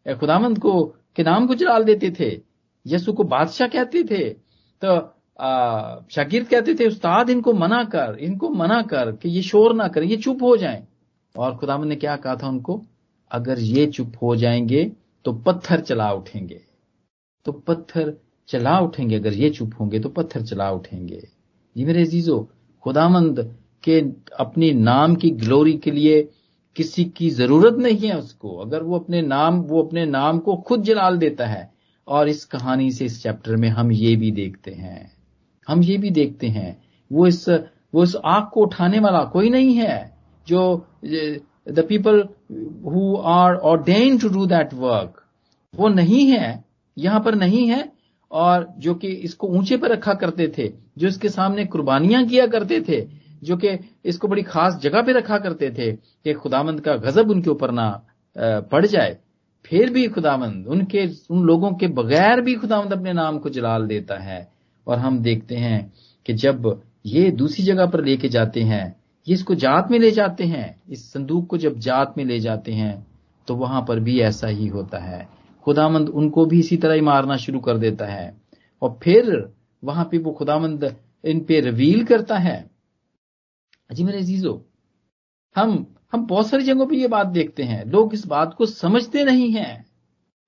खुदामंद 0.06 0.60
को 0.60 0.74
के 1.16 1.24
नाम 1.24 1.48
को 1.48 1.56
जलाल 1.56 1.84
देते 1.84 2.12
थे। 2.20 2.32
यसु 2.86 3.14
को 3.14 3.24
बादशाह 3.26 3.68
कहते 3.68 4.04
थे। 4.04 4.30
तो 4.82 4.98
शागिर्द 6.12 6.48
कहते 6.48 6.74
थे, 6.76 6.88
उस्ताद, 6.88 7.30
इनको 7.30 7.54
मना 7.54 7.84
कर, 7.86 8.18
इनको 8.20 8.50
मना 8.50 8.82
कर 8.82 9.12
कि 9.12 9.30
ये 9.30 9.42
शोर 9.42 9.76
ना 9.76 9.88
करें, 9.88 10.08
ये 10.08 10.18
चुप 10.18 10.44
हो 10.44 10.56
जाएँ। 10.58 10.84
और 11.36 11.56
खुदामंद 11.58 11.90
ने 11.90 11.96
क्या 11.96 12.16
कहा 12.16 12.36
था 12.36 12.48
उनको? 12.48 12.82
अगर 13.32 13.60
ये 13.60 13.86
चुप 13.88 14.14
हो 14.22 14.36
जाएँगे 14.36 14.92
तो 15.26 15.34
पत्थर 15.34 15.82
चला 15.82 16.12
उठेंगे। 16.12 16.62
तो 17.46 17.52
पत्थर 17.52 18.14
चला 18.48 18.80
उठेंगे, 18.80 19.16
अगर 19.16 19.34
ये 19.34 19.50
चुप 19.50 19.72
होंगे 19.80 20.00
तो 20.00 20.10
पत्थर 20.10 20.42
चला 20.42 20.70
उठेंगे। 20.72 21.22
जी 21.76 21.86
मेरे 21.86 22.06
जीजो 22.06 22.48
खुदामंद 22.84 23.40
के 23.84 24.00
अपने 24.40 24.72
नाम 24.74 25.16
की 25.16 25.30
ग्लोरी 25.32 25.74
के 25.74 25.92
लिए 25.92 26.22
किसी 26.76 27.04
की 27.08 27.30
ज़रूरत 27.32 27.78
नहीं 27.78 28.08
है 28.08 28.18
उसको। 28.18 28.56
अगर 28.58 28.84
वो 28.84 29.00
अपने 29.00 29.22
नाम, 29.22 29.60
वो 29.62 29.82
अपने 29.84 30.06
नाम 30.06 30.40
को 30.40 30.56
खुद 30.58 30.84
जलाल 30.84 31.18
देता 31.18 31.48
है, 31.48 31.72
और 32.08 32.30
इस 32.30 32.44
कहानी 32.46 32.92
से 32.92 33.06
इस 33.06 33.22
चैप्टर 33.24 33.56
में 33.56 33.70
हम 33.70 33.92
ये 33.92 34.16
भी 34.16 34.32
देखते 34.32 34.72
हैं। 34.72 35.12
हम 35.68 35.84
ये 35.84 35.98
भी 35.98 36.10
देखते 36.12 36.48
हैं, 36.50 36.78
वो 37.12 37.28
इस 37.28 37.48
वो 37.94 38.04
इस 38.04 38.16
आग 38.26 38.50
को 38.54 38.62
उठाने 38.62 39.00
वाला 39.00 39.24
कोई 39.34 39.50
नहीं 39.50 39.74
है, 39.76 40.14
जो 40.48 40.86
the 41.06 41.86
people 41.90 42.24
who 42.86 43.16
are 43.18 43.56
ordained 43.56 44.18
to 44.18 44.30
do 44.30 44.46
that 44.46 44.74
work 44.76 45.22
वो 45.74 45.88
नहीं 45.90 46.26
है, 46.28 46.64
यहाँ 46.98 47.20
पर 47.20 47.36
नहीं 47.36 47.68
है, 47.68 47.92
और 48.32 48.68
जो 48.80 48.94
कि 48.96 49.08
इसको 49.08 49.48
ऊँचे 49.50 49.78
पर 49.78 49.92
रखा 49.92 50.14
करते 50.16 50.48
थे, 50.58 50.72
जो 50.98 51.08
इसके 51.08 51.30
सामने 51.30 51.66
कुर्बानियाँ 51.66 52.26
किया 52.26 52.48
करते 52.48 52.80
थे 52.82 53.02
जो 53.44 53.58
कि 53.58 53.78
इसको 54.06 54.28
बड़ी 54.28 54.44
खास 54.44 54.80
जगह 54.84 55.02
पे 55.02 55.14
रखा 55.14 55.38
करते 55.38 55.70
थे 55.70 55.92
कि 55.92 56.34
खुदामंद 56.34 56.82
का 56.82 56.96
गजब 56.98 57.30
उनके 57.32 57.50
ऊपर 57.50 57.72
ना 57.72 57.90
पड़ 58.36 58.86
जाए। 58.86 59.18
फिर 59.66 59.90
भी 59.90 60.08
खुदामंद 60.08 60.68
उनके, 60.68 61.06
उन 61.30 61.44
लोगों 61.44 61.72
के 61.74 61.88
बगैर 61.90 62.42
भी 62.42 62.56
खुदामंद 62.56 62.94
अपने 62.94 63.14
नाम 63.14 63.38
को 63.40 63.50
जलाल 63.50 63.88
देता 63.88 64.18
है। 64.20 64.48
और 64.88 64.98
हम 64.98 65.20
देखते 65.20 65.56
हैं 65.56 65.94
कि 66.26 66.34
जब 66.34 66.82
ये 67.06 67.30
दूसरी 67.32 67.66
जगह 67.66 67.86
पर 67.86 68.04
लेके 68.06 68.30
जाते 68.30 68.62
हैं, 68.62 68.96
ये 69.28 69.34
इसको 69.34 69.56
जात 69.56 69.92
में 69.92 69.98
ले 70.00 70.12
जाते 70.12 70.44
हैं, 70.44 70.82
इस 70.90 71.12
संदूक 71.14 71.48
को 71.48 71.58
जब 71.58 71.78
जात 71.80 72.14
में 72.18 72.26
ले 72.26 72.40
जाते 72.40 72.72
हैं 72.72 73.06
तो 73.48 73.56
वहाँ 73.56 73.82
पर 73.88 74.00
भी 74.00 74.20
ऐसा 74.20 74.48
ही 74.48 74.68
होता 74.68 74.98
है। 74.98 75.28
खुदामंद 75.66 76.10
उनको 76.10 76.46
भी 76.46 76.60
इसी 76.60 76.78
तरह 76.78 76.94
ही 76.94 77.02
मारना 77.02 77.36
शुरू 77.38 77.60
कर 77.60 77.78
देता 77.78 78.06
है। 78.06 78.34
और 78.82 78.98
फिर 79.04 79.50
वहाँ 79.84 80.08
पे 80.12 80.18
वो 80.18 80.32
खुदामंद 80.32 80.96
इन 81.24 81.40
पे 81.40 81.60
रिवील 81.60 82.04
करता 82.04 82.38
है। 82.38 82.56
जी 83.94 84.04
मेरे 84.04 84.22
जीजो 84.22 84.62
हम 85.56 85.86
हम 86.14 86.26
बहुत 86.28 86.48
सारी 86.48 86.64
जगहों 86.64 86.86
पे 86.86 86.96
ये 86.96 87.08
बात 87.08 87.28
देखते 87.28 87.64
हैं। 87.64 87.84
लोग 87.86 88.14
इस 88.14 88.26
बात 88.28 88.54
को 88.54 88.66
समझते 88.66 89.24
नहीं 89.24 89.52
हैं। 89.52 89.86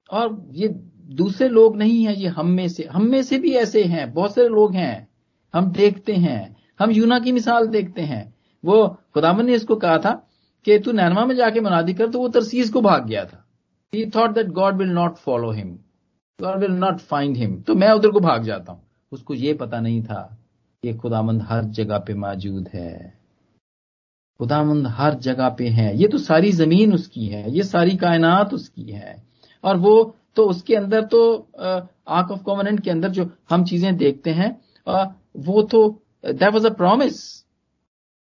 और 0.10 0.46
ये 0.52 0.68
दूसरे 1.14 1.48
लोग 1.50 1.78
नहीं 1.78 2.06
है, 2.06 2.16
ये 2.16 2.28
हम 2.28 2.48
में 2.48 2.68
से, 2.68 2.84
हम 2.84 3.06
में 3.06 3.22
से 3.24 3.38
भी 3.38 3.54
ऐसे 3.54 3.84
हैं, 3.84 4.14
बहुत 4.14 4.36
सारे 4.36 4.48
लोग 4.48 4.74
हैं। 4.74 5.08
हम 5.54 5.72
देखते 5.72 6.14
हैं, 6.14 6.56
हम 6.80 6.92
यूना 6.92 7.20
की 7.20 7.32
मिसाल 7.32 7.68
देखते 7.68 8.02
हैं। 8.02 8.34
वो 8.64 8.86
खुदामन 9.14 9.46
ने 9.46 9.56
इसको 9.56 9.76
कहा 9.76 9.98
था 9.98 10.12
कि 10.66 10.78
तू 10.80 10.92
नैनमा 10.92 11.26
में 11.26 11.36
जाके 11.36 11.60
मुनादी 11.60 11.94
कर 11.94 12.10
तो 12.10 12.20
वो 12.20 12.30
तरसीज 12.30 12.70
को 12.70 12.82
भाग 12.82 13.06
गया 13.08 13.26
था। 13.26 13.46
He 13.94 14.06
thought 14.06 14.32
that 14.32 14.48
god 14.52 14.78
will 14.78 14.90
not 14.90 15.16
follow 15.16 15.52
him 15.52 15.76
god 16.40 16.60
will 16.60 16.72
not 16.72 17.00
find 17.02 17.38
him 17.38 17.62
तो 17.62 17.76
मैं 17.76 17.92
उधर 17.92 18.12
को 18.12 18.20
भाग 18.20 18.44
जाता 18.44 18.72
हूँ। 18.72 18.82
उसको 19.12 19.34
ये 19.34 19.54
पता 19.54 19.80
नहीं 19.80 20.02
था 20.04 20.22
कि 20.84 20.94
खुदामंद 20.94 21.42
हर 21.42 21.64
जगह 21.64 21.98
पे 21.98 22.14
मौजूद 22.14 22.68
है। 22.74 23.25
खुदामंद 24.40 24.88
हर 24.90 25.14
जगह 25.20 25.50
पे 25.50 25.68
है। 25.70 25.96
ये 25.98 26.08
तो 26.08 26.18
सारी 26.20 26.52
ज़मीन 26.54 26.94
उसकी 26.94 27.26
है, 27.28 27.52
ये 27.52 27.64
सारी 27.64 27.96
कायनात 27.98 28.54
उसकी 28.54 28.92
है। 28.92 29.16
और 29.64 29.78
वो 29.78 30.16
तो 30.36 30.46
उसके 30.46 30.76
अंदर 30.76 31.04
तो 31.06 31.20
आर्क 31.58 32.32
ऑफ़ 32.32 32.42
कॉमनेंट 32.44 32.80
के 32.84 32.90
अंदर 32.92 33.10
जो 33.10 33.30
हम 33.50 33.64
चीज़ें 33.66 33.96
देखते 33.98 34.30
हैं 34.32 34.50
वो 35.46 35.62
तो 35.64 35.88
दैट 36.26 36.54
वॉज़ 36.54 36.68
अ 36.68 36.74
प्रोमिस 36.74 37.22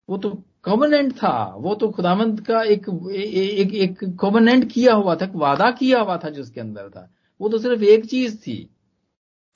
वो 0.09 0.17
तो 0.19 0.31
कॉमनेंट 0.65 1.13
था। 1.17 1.33
वो 1.59 1.75
तो 1.75 1.89
खुदामंद 1.91 2.41
का 2.47 2.63
एक 2.65 2.89
एक 3.11 3.75
एक 3.75 4.05
कॉमनेंट 4.21 4.71
किया 4.73 4.95
हुआ 4.95 5.15
था 5.17 5.31
वादा 5.37 5.71
किया 5.71 6.01
हुआ 6.01 6.17
था 6.17 6.31
जो 6.31 6.43
उसके 6.43 6.61
अंदर 6.61 6.89
था। 6.89 7.09
वो 7.41 7.49
तो 7.49 7.59
सिर्फ़ 7.59 7.83
एक 7.85 8.05
चीज़ 8.07 8.37
थी। 8.39 8.59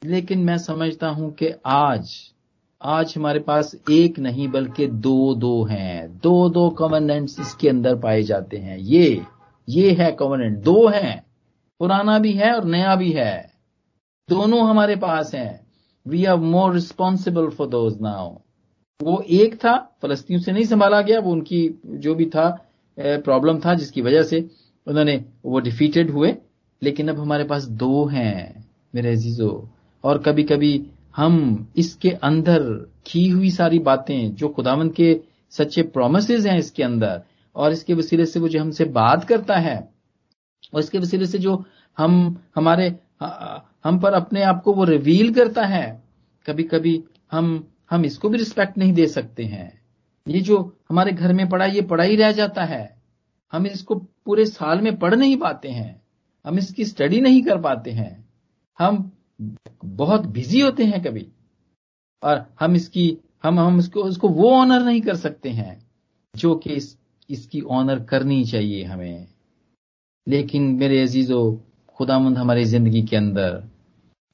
लेकिन 0.03 0.45
मैं 0.45 0.57
समझता 0.59 1.09
हूँ 1.09 1.31
कि 1.33 1.53
आज 1.67 2.15
आज 2.87 3.15
हमारे 3.17 3.41
पास 3.41 3.75
एक 3.91 4.19
नहीं 4.19 4.49
बल्कि 4.49 4.87
दो 4.87 5.35
दो 5.35 5.65
हैं। 5.65 6.19
दो 6.23 6.49
दो 6.51 6.69
कॉमनेंट्स 6.71 7.41
इसके 7.41 7.69
अंदर 7.69 7.97
पाए 7.97 8.23
जाते 8.23 8.57
हैं। 8.57 8.79
ये 8.79 9.23
ये 9.69 9.93
है 9.93 10.11
कॉमनेंट 10.13 10.59
दो 10.59 10.87
हैं। 10.89 11.27
पुराना 11.81 12.19
भी 12.19 12.33
है 12.33 12.53
और 12.53 12.65
नया 12.65 12.97
भी 12.97 13.11
है। 13.13 13.53
दोनों 14.31 14.69
हमारे 14.69 14.97
पास 14.97 15.35
हैं। 15.35 15.67
We 16.07 16.25
are 16.25 16.37
more 16.37 16.75
responsible 16.75 17.49
for 17.49 17.69
those 17.69 18.01
now 18.01 18.37
वो 19.03 19.25
एक 19.29 19.55
था, 19.55 19.97
फलस्तीन 20.03 20.39
से 20.39 20.53
नहीं 20.53 20.65
संभाला 20.65 21.01
गया, 21.01 21.21
वो 21.21 21.33
उनकी 21.33 21.81
जो 21.87 22.15
भी 22.15 22.27
था 22.27 22.67
प्रॉब्लम 22.99 23.59
था 23.59 23.75
जिसकी 23.75 24.03
वजह 24.03 24.23
से 24.23 24.51
उन्होंने 24.87 25.25
वो 25.45 25.61
डिफीटेड 25.61 26.11
हुए। 26.11 26.37
लेकिन 26.83 27.09
अब 27.09 27.21
हमारे 27.21 27.45
पास 27.45 27.65
दो 27.65 28.05
हैं, 28.05 28.69
मेरे 28.95 29.13
अजीजो। 29.13 29.69
और 30.05 30.19
कभी 30.19 30.43
कभी 30.43 30.87
हम 31.15 31.67
इसके 31.77 32.11
अंदर 32.11 32.63
की 33.07 33.29
हुई 33.29 33.51
सारी 33.51 33.79
बातें, 33.79 34.35
जो 34.35 34.49
खुदावन 34.49 34.89
के 34.91 35.21
सच्चे 35.51 35.83
प्रोमिस 35.83 36.31
हैं 36.31 36.59
इसके 36.59 36.83
अंदर, 36.83 37.23
और 37.57 37.73
इसके 37.73 37.95
वसीले 37.95 38.27
से 38.27 38.41
वो 38.41 38.49
जो 38.49 38.61
हमसे 38.61 38.85
बात 38.85 39.25
करता 39.25 39.57
है, 39.57 39.77
और 40.75 40.81
इसके 40.81 40.99
वसीले 40.99 41.27
से 41.27 41.39
जो 41.39 41.65
हम, 41.99 42.41
हमारे 42.57 42.89
हम 43.85 43.99
पर 44.01 44.13
अपने 44.13 44.43
आप 44.43 44.63
को 44.63 44.73
वो 44.75 44.85
रिवील 44.85 45.33
करता 45.35 45.65
है 45.67 46.03
कभी 46.47 46.63
कभी 46.63 47.03
हम 47.33 47.67
हम 47.91 48.05
इसको 48.05 48.29
भी 48.29 48.39
रिस्पेक्ट 48.39 48.79
नहीं 48.79 48.93
दे 48.93 49.07
सकते 49.07 49.45
हैं। 49.45 49.81
ये 50.27 50.41
जो 50.41 50.57
हमारे 50.91 51.13
घर 51.13 51.33
में 51.33 51.49
पड़ा, 51.49 51.65
ये 51.65 51.83
पड़ा 51.83 52.05
ही 52.05 52.17
रह 52.17 52.33
जाता 52.33 52.65
है। 52.65 52.97
हम 53.53 53.67
इसको 53.67 53.95
पूरे 53.95 54.45
साल 54.47 54.81
में 54.81 54.97
पढ़ 54.99 55.15
नहीं 55.15 55.37
पाते 55.37 55.69
हैं। 55.69 56.03
हम 56.45 56.59
इसकी 56.59 56.85
स्टडी 56.85 57.21
नहीं 57.21 57.43
कर 57.43 57.61
पाते 57.61 57.91
हैं। 57.91 58.29
हम 58.79 59.11
बहुत 59.41 60.27
बिज़ी 60.29 60.61
होते 60.61 60.85
हैं 60.85 61.03
कभी। 61.03 61.27
और 62.23 62.45
हम 62.61 62.75
इसकी 62.77 63.17
हम 63.45 63.59
हम 63.61 63.79
इसको 63.79 64.03
उसको 64.03 64.29
वो 64.31 64.51
ऑनर 64.53 64.83
नहीं 64.83 65.01
कर 65.03 65.17
सकते 65.17 65.49
हैं 65.51 65.79
जो 66.35 66.55
कि 66.57 66.71
इस, 66.71 66.97
इसकी 67.31 67.61
ऑनर 67.61 68.01
करनी 68.05 68.45
चाहिए 68.45 68.85
हमें। 68.85 69.27
लेकिन 70.27 70.63
मेरे 70.75 71.01
अजीजो 71.03 71.41
खुदामंद 71.99 72.39
हमारी 72.39 72.65
ज़िंदगी 72.65 73.03
के 73.03 73.17
अंदर 73.17 73.63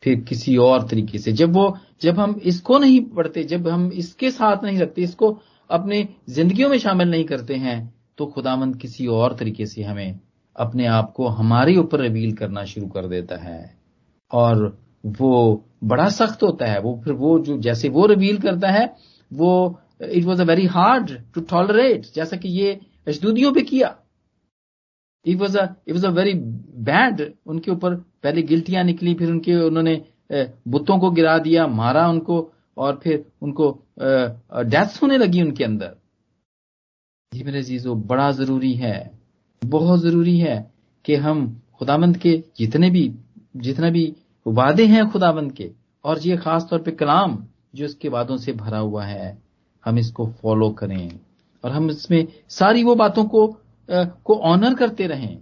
फिर 0.03 0.21
किसी 0.21 0.57
और 0.57 0.87
तरीके 0.89 1.19
से 1.19 1.33
जब 1.33 1.53
वो 1.53 1.77
जब 2.03 2.19
हम 2.19 2.35
इसको 2.45 2.79
नहीं 2.79 3.01
पढ़ते 3.07 3.43
जब 3.45 3.69
हम 3.69 3.91
इसके 3.95 4.31
साथ 4.31 4.65
नहीं 4.65 4.79
रखते 4.79 5.03
इसको 5.03 5.39
अपने 5.71 6.07
जिंदगियों 6.29 6.69
में 6.69 6.79
शामिल 6.79 7.11
नहीं 7.11 7.25
करते 7.25 7.55
हैं 7.57 7.79
तो 8.19 8.27
खुदामंद 8.27 8.77
किसी 8.77 9.07
और 9.09 9.35
तरीके 9.37 9.67
से 9.67 9.83
हमें 9.83 10.19
अपने 10.57 10.87
आप 10.89 11.13
को 11.17 11.27
हमारे 11.31 11.77
ऊपर 11.77 12.01
रिवील 12.01 12.33
करना 12.37 12.65
शुरू 12.65 12.87
कर 12.87 13.07
देता 13.09 13.37
है। 13.37 13.61
और 14.31 14.79
वो 15.05 15.65
बड़ा 15.85 16.09
सख्त 16.11 16.43
होता 16.43 16.67
है, 16.67 16.81
वो 16.81 17.01
फिर 17.05 17.13
वो 17.15 17.39
जो 17.41 17.59
जैसे 17.61 17.89
वो 17.89 18.07
रिवील 18.07 18.39
करता 18.41 18.71
है, 18.71 18.85
वो 19.31 19.81
it 20.03 20.25
was 20.25 20.41
a 20.43 20.45
very 20.45 20.67
hard 20.69 21.11
to 21.35 21.41
tolerate 21.51 22.07
जैसा 22.15 22.37
कि 22.37 22.49
ये 22.51 22.79
अशदूदियों 23.09 23.53
पे 23.53 23.63
किया। 23.63 23.97
It 25.27 25.39
was 25.39 25.59
it 25.59 25.93
was 25.93 26.07
a 26.07 26.11
very 26.11 26.35
bad 26.35 27.23
उनके 27.47 27.71
ऊपर 27.71 27.95
पहले 27.95 28.43
गिल्टियाँ 28.43 28.85
निकली, 28.85 29.15
फिर 29.15 29.31
उनके, 29.31 29.55
उन्होंने 29.57 30.03
बुतों 30.69 30.99
को 30.99 31.11
गिरा 31.11 31.39
दिया, 31.39 31.67
मारा 31.67 32.09
उनको, 32.09 32.53
और 32.77 33.01
फिर 33.03 33.25
उनको 33.43 33.71
डेथ 34.01 35.03
होने 35.03 35.19
लगी 35.19 35.43
उनके 35.43 35.65
अंदर। 35.65 35.97
जी 37.33 37.43
मेरे 37.45 37.63
जीजो 37.63 37.95
बड़ा 37.95 38.31
ज़रूरी 38.33 38.73
है, 38.75 39.11
बहुत 39.63 40.01
ज़रूरी 40.01 40.39
है 40.39 40.71
कि 41.05 41.15
हम 41.17 41.61
खुदामंद 41.79 42.17
के 42.17 42.33
जितने 42.59 42.91
भी, 42.91 43.13
जितना 43.57 43.91
भी 43.91 44.05
वादे 44.47 44.87
हैं 44.87 45.09
खुदाबंद 45.11 45.53
के 45.53 45.71
और 46.05 46.19
ये 46.19 46.37
खास 46.37 46.67
तौर 46.71 46.83
पे 46.83 46.91
कलाम 46.91 47.47
जो 47.75 47.85
इसके 47.85 48.09
वादों 48.09 48.37
से 48.37 48.53
भरा 48.53 48.79
हुआ 48.79 49.05
है 49.05 49.39
हम 49.85 49.99
इसको 49.99 50.27
फॉलो 50.43 50.71
करें 50.71 51.21
और 51.65 51.71
हम 51.71 51.91
इसमें 51.91 52.27
सारी 52.49 52.85
वो 52.85 52.95
बातों 52.95 53.25
को 53.25 53.47
आ, 53.89 54.05
को 54.05 54.35
ऑनर 54.35 54.75
करते 54.75 55.07
रहें 55.07 55.37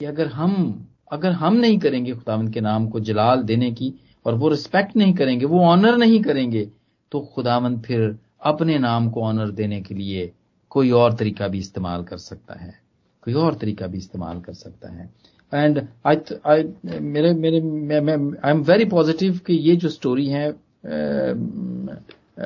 कि 0.00 0.04
अगर 0.06 0.26
हम 0.26 0.86
अगर 1.12 1.32
हम 1.32 1.54
नहीं 1.54 1.78
करेंगे 1.78 2.12
खुदावंद 2.12 2.52
के 2.54 2.60
नाम 2.60 2.88
को 2.88 3.00
जलाल 3.00 3.42
देने 3.42 3.70
की 3.72 3.92
और 4.26 4.34
वो 4.34 4.48
रिस्पेक्ट 4.48 4.96
नहीं 4.96 5.14
करेंगे 5.14 5.46
वो 5.46 5.60
ऑनर 5.64 5.96
नहीं 5.96 6.22
करेंगे 6.22 6.70
तो 7.12 7.20
खुदावंद 7.34 7.82
फिर 7.82 8.18
अपने 8.42 8.78
नाम 8.78 9.10
को 9.10 9.22
ऑनर 9.22 9.50
देने 9.50 9.80
के 9.80 9.94
लिए 9.94 10.32
कोई 10.70 10.90
और 10.90 11.14
तरीका 11.14 11.48
भी 11.48 11.58
इस्तेमाल 11.58 12.04
कर 12.04 12.16
सकता 12.16 12.54
है 12.54 12.74
कोई 13.24 13.34
और 13.34 13.54
तरीका 13.54 13.86
भी 13.86 13.98
इस्तेमाल 13.98 14.40
कर 14.40 14.52
सकता 14.52 14.92
है। 14.92 15.10
एंड 15.52 15.80
आई 16.06 16.16
आई 16.46 16.62
मेरे 17.00 17.32
मेरे 17.34 17.58
आई 18.44 18.50
एम 18.50 18.62
वेरी 18.62 18.84
पॉजिटिव 18.84 19.40
कि 19.46 19.54
ये 19.54 19.76
जो 19.76 19.88
स्टोरी 19.88 20.26
है 20.26 20.50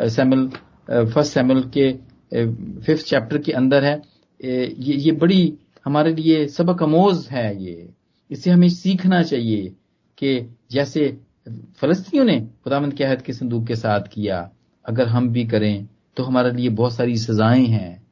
सैमल 0.09 0.49
फ़र्स्ट 0.89 1.33
सैमल 1.33 1.63
के 1.77 1.93
फिफ्थ 2.81 3.07
चैप्टर 3.07 3.39
के 3.39 3.53
अंदर 3.53 3.85
है 3.85 3.95
ये 4.41 4.95
ये 4.97 5.13
बड़ी 5.13 5.53
हमारे 5.85 6.15
लिए 6.15 6.47
सबक 6.49 6.83
अमोज 6.83 7.27
है 7.31 7.63
ये। 7.65 7.89
इससे 8.31 8.51
हमें 8.51 8.69
सीखना 8.69 9.23
चाहिए 9.23 9.73
कि 10.19 10.57
जैसे 10.71 11.17
फलस्तियों 11.79 12.25
ने 12.25 12.41
खुदामंद 12.65 12.95
के 12.95 13.05
अहद 13.05 13.23
के 13.23 13.33
संदूक 13.33 13.67
के 13.67 13.77
साथ 13.77 14.09
किया, 14.13 14.51
अगर 14.85 15.09
हम 15.09 15.29
भी 15.29 15.45
करें 15.47 15.87
तो 16.17 16.23
हमारे 16.23 16.51
लिए 16.53 16.69
बहुत 16.71 16.95
सारी 16.95 17.17
सजाएँ 17.17 17.67
हैं, 17.67 18.03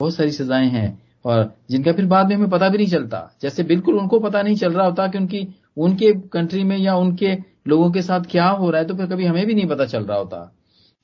बहुत 0.00 0.14
सारी 0.14 0.30
सजाएँ 0.30 0.68
हैं। 0.68 1.01
और 1.24 1.52
जिनका 1.70 1.92
फिर 1.92 2.06
बाद 2.06 2.28
में 2.28 2.34
हमें 2.36 2.50
पता 2.50 2.68
भी 2.68 2.78
नहीं 2.78 2.86
चलता। 2.86 3.18
जैसे 3.42 3.62
बिल्कुल 3.62 3.98
उनको 3.98 4.18
पता 4.20 4.42
नहीं 4.42 4.56
चल 4.56 4.72
रहा 4.72 4.86
होता 4.86 5.06
कि 5.06 5.18
उनकी, 5.18 5.46
उनके 5.76 6.12
कंट्री 6.28 6.62
में 6.64 6.76
या 6.78 6.96
उनके 6.96 7.36
लोगों 7.68 7.90
के 7.90 8.02
साथ 8.02 8.20
क्या 8.30 8.48
हो 8.48 8.70
रहा 8.70 8.80
है 8.80 8.86
तो 8.86 8.94
फिर 8.94 9.06
कभी 9.06 9.26
हमें 9.26 9.46
भी 9.46 9.54
नहीं 9.54 9.66
पता 9.66 9.84
चल 9.84 10.04
रहा 10.04 10.18
होता 10.18 10.38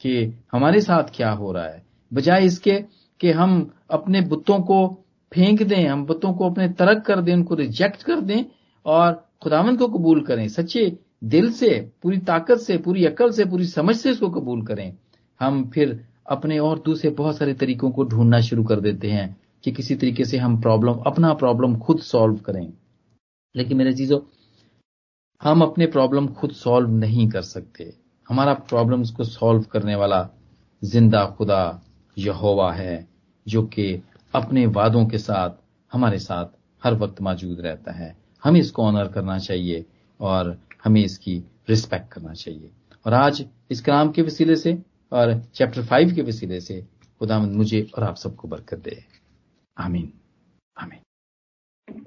कि 0.01 0.33
हमारे 0.53 0.81
साथ 0.81 1.15
क्या 1.15 1.31
हो 1.31 1.53
रहा 1.53 1.65
है। 1.65 1.83
बजाय 2.13 2.45
इसके 2.45 2.75
कि 3.21 3.31
हम 3.31 3.71
अपने 3.91 4.21
बुतों 4.21 4.61
को 4.61 4.87
फेंक 5.33 5.63
दें, 5.63 5.89
हम 5.89 6.05
बुतों 6.07 6.33
को 6.33 6.51
अपने 6.51 6.69
तरक 6.69 7.03
कर 7.05 7.21
दें, 7.21 7.33
उनको 7.35 7.55
रिजेक्ट 7.55 8.03
कर 8.03 8.21
दें 8.21 8.45
और 8.87 9.13
खुदावन 9.43 9.77
को 9.77 9.89
कबूल 9.89 10.21
करें, 10.21 10.49
सच्चे 10.49 10.99
दिल 11.25 11.51
से, 11.53 11.91
पूरी 12.03 12.19
ताकत 12.19 12.59
से, 12.59 12.77
पूरी 12.79 13.05
अकल 13.05 13.31
से, 13.31 13.45
पूरी 13.45 13.65
समझ 13.65 13.97
से 13.97 14.11
उसको 14.11 14.29
कबूल 14.31 14.63
करें। 14.67 14.93
हम 15.41 15.65
फिर 15.75 16.01
अपने 16.29 16.59
और 16.59 16.79
दूसरे 16.79 17.11
बहुत 17.11 17.37
सारे 17.37 17.55
तरीकों 17.55 17.91
को 17.91 18.05
ढूंढना 18.05 18.41
शुरू 18.41 18.65
कर 18.65 18.81
देते 18.81 19.11
हैं। 19.11 19.37
कि 19.65 19.73
किसी 19.73 19.95
तरीके 19.95 20.25
से 20.25 20.39
हम 20.39 20.61
प्रॉब्लम 20.61 20.93
अपना 20.93 21.35
प्रॉब्लम 21.35 21.79
खुद 21.79 21.99
सॉल्व 21.99 22.37
करें। 22.37 22.73
लेकिन 23.57 23.77
मेरे 23.77 23.93
चीज़ों, 23.93 24.21
हम 25.43 25.63
अपने 25.63 25.87
प्रॉब्लम 25.87 26.29
खुद 26.29 26.51
सॉल्व 26.51 26.91
नहीं 26.91 27.29
कर 27.29 27.43
सकते। 27.43 27.95
हमारा 28.29 28.55
प्रॉब्लम्स 28.55 29.11
को 29.11 29.25
सॉल्व 29.25 29.63
करने 29.63 29.95
वाला 29.95 30.29
ज़िंदा 30.85 31.25
खुदा 31.27 31.83
यहोवा 32.19 32.73
है, 32.73 33.09
जो 33.49 33.63
कि 33.63 34.03
अपने 34.35 34.67
वादों 34.67 35.07
के 35.07 35.19
साथ, 35.19 35.51
हमारे 35.93 36.19
साथ 36.19 36.47
हर 36.85 36.95
वक्त 36.95 37.21
मौजूद 37.21 37.61
रहता 37.61 37.93
है। 37.93 38.17
हमें 38.45 38.61
इसको 38.61 38.83
ऑनर 38.83 39.09
करना 39.09 39.39
चाहिए 39.39 39.87
और 40.21 40.59
हमें 40.85 41.05
इसकी 41.05 41.39
रिस्पेक्ट 41.69 42.13
करना 42.13 42.33
चाहिए। 42.33 42.71
और 43.07 43.15
आज 43.15 43.47
इस 43.71 43.81
कलाम 43.81 44.11
के 44.11 44.23
वसीले 44.23 44.57
से 44.57 44.83
और 45.13 45.43
चैप्टर 45.55 45.85
फाइव 45.85 46.15
के 46.15 46.23
वसीले 46.23 46.61
से 46.61 46.87
खुदामंद 47.19 47.53
मुझे 47.53 47.91
और 47.97 48.05
आप 48.05 48.17
सबको 48.17 48.49
बरकत 48.49 48.79
दे। 48.79 49.18
Amen. 49.79 50.13
Amen. 50.81 51.01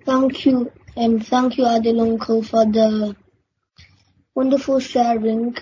Thank 0.05 0.45
you 0.45 0.71
and 0.95 1.25
thank 1.25 1.57
you 1.57 1.65
Adil 1.65 2.01
Uncle 2.01 2.43
for 2.43 2.65
the 2.65 3.15
wonderful 4.35 4.79
sharing 4.79 5.55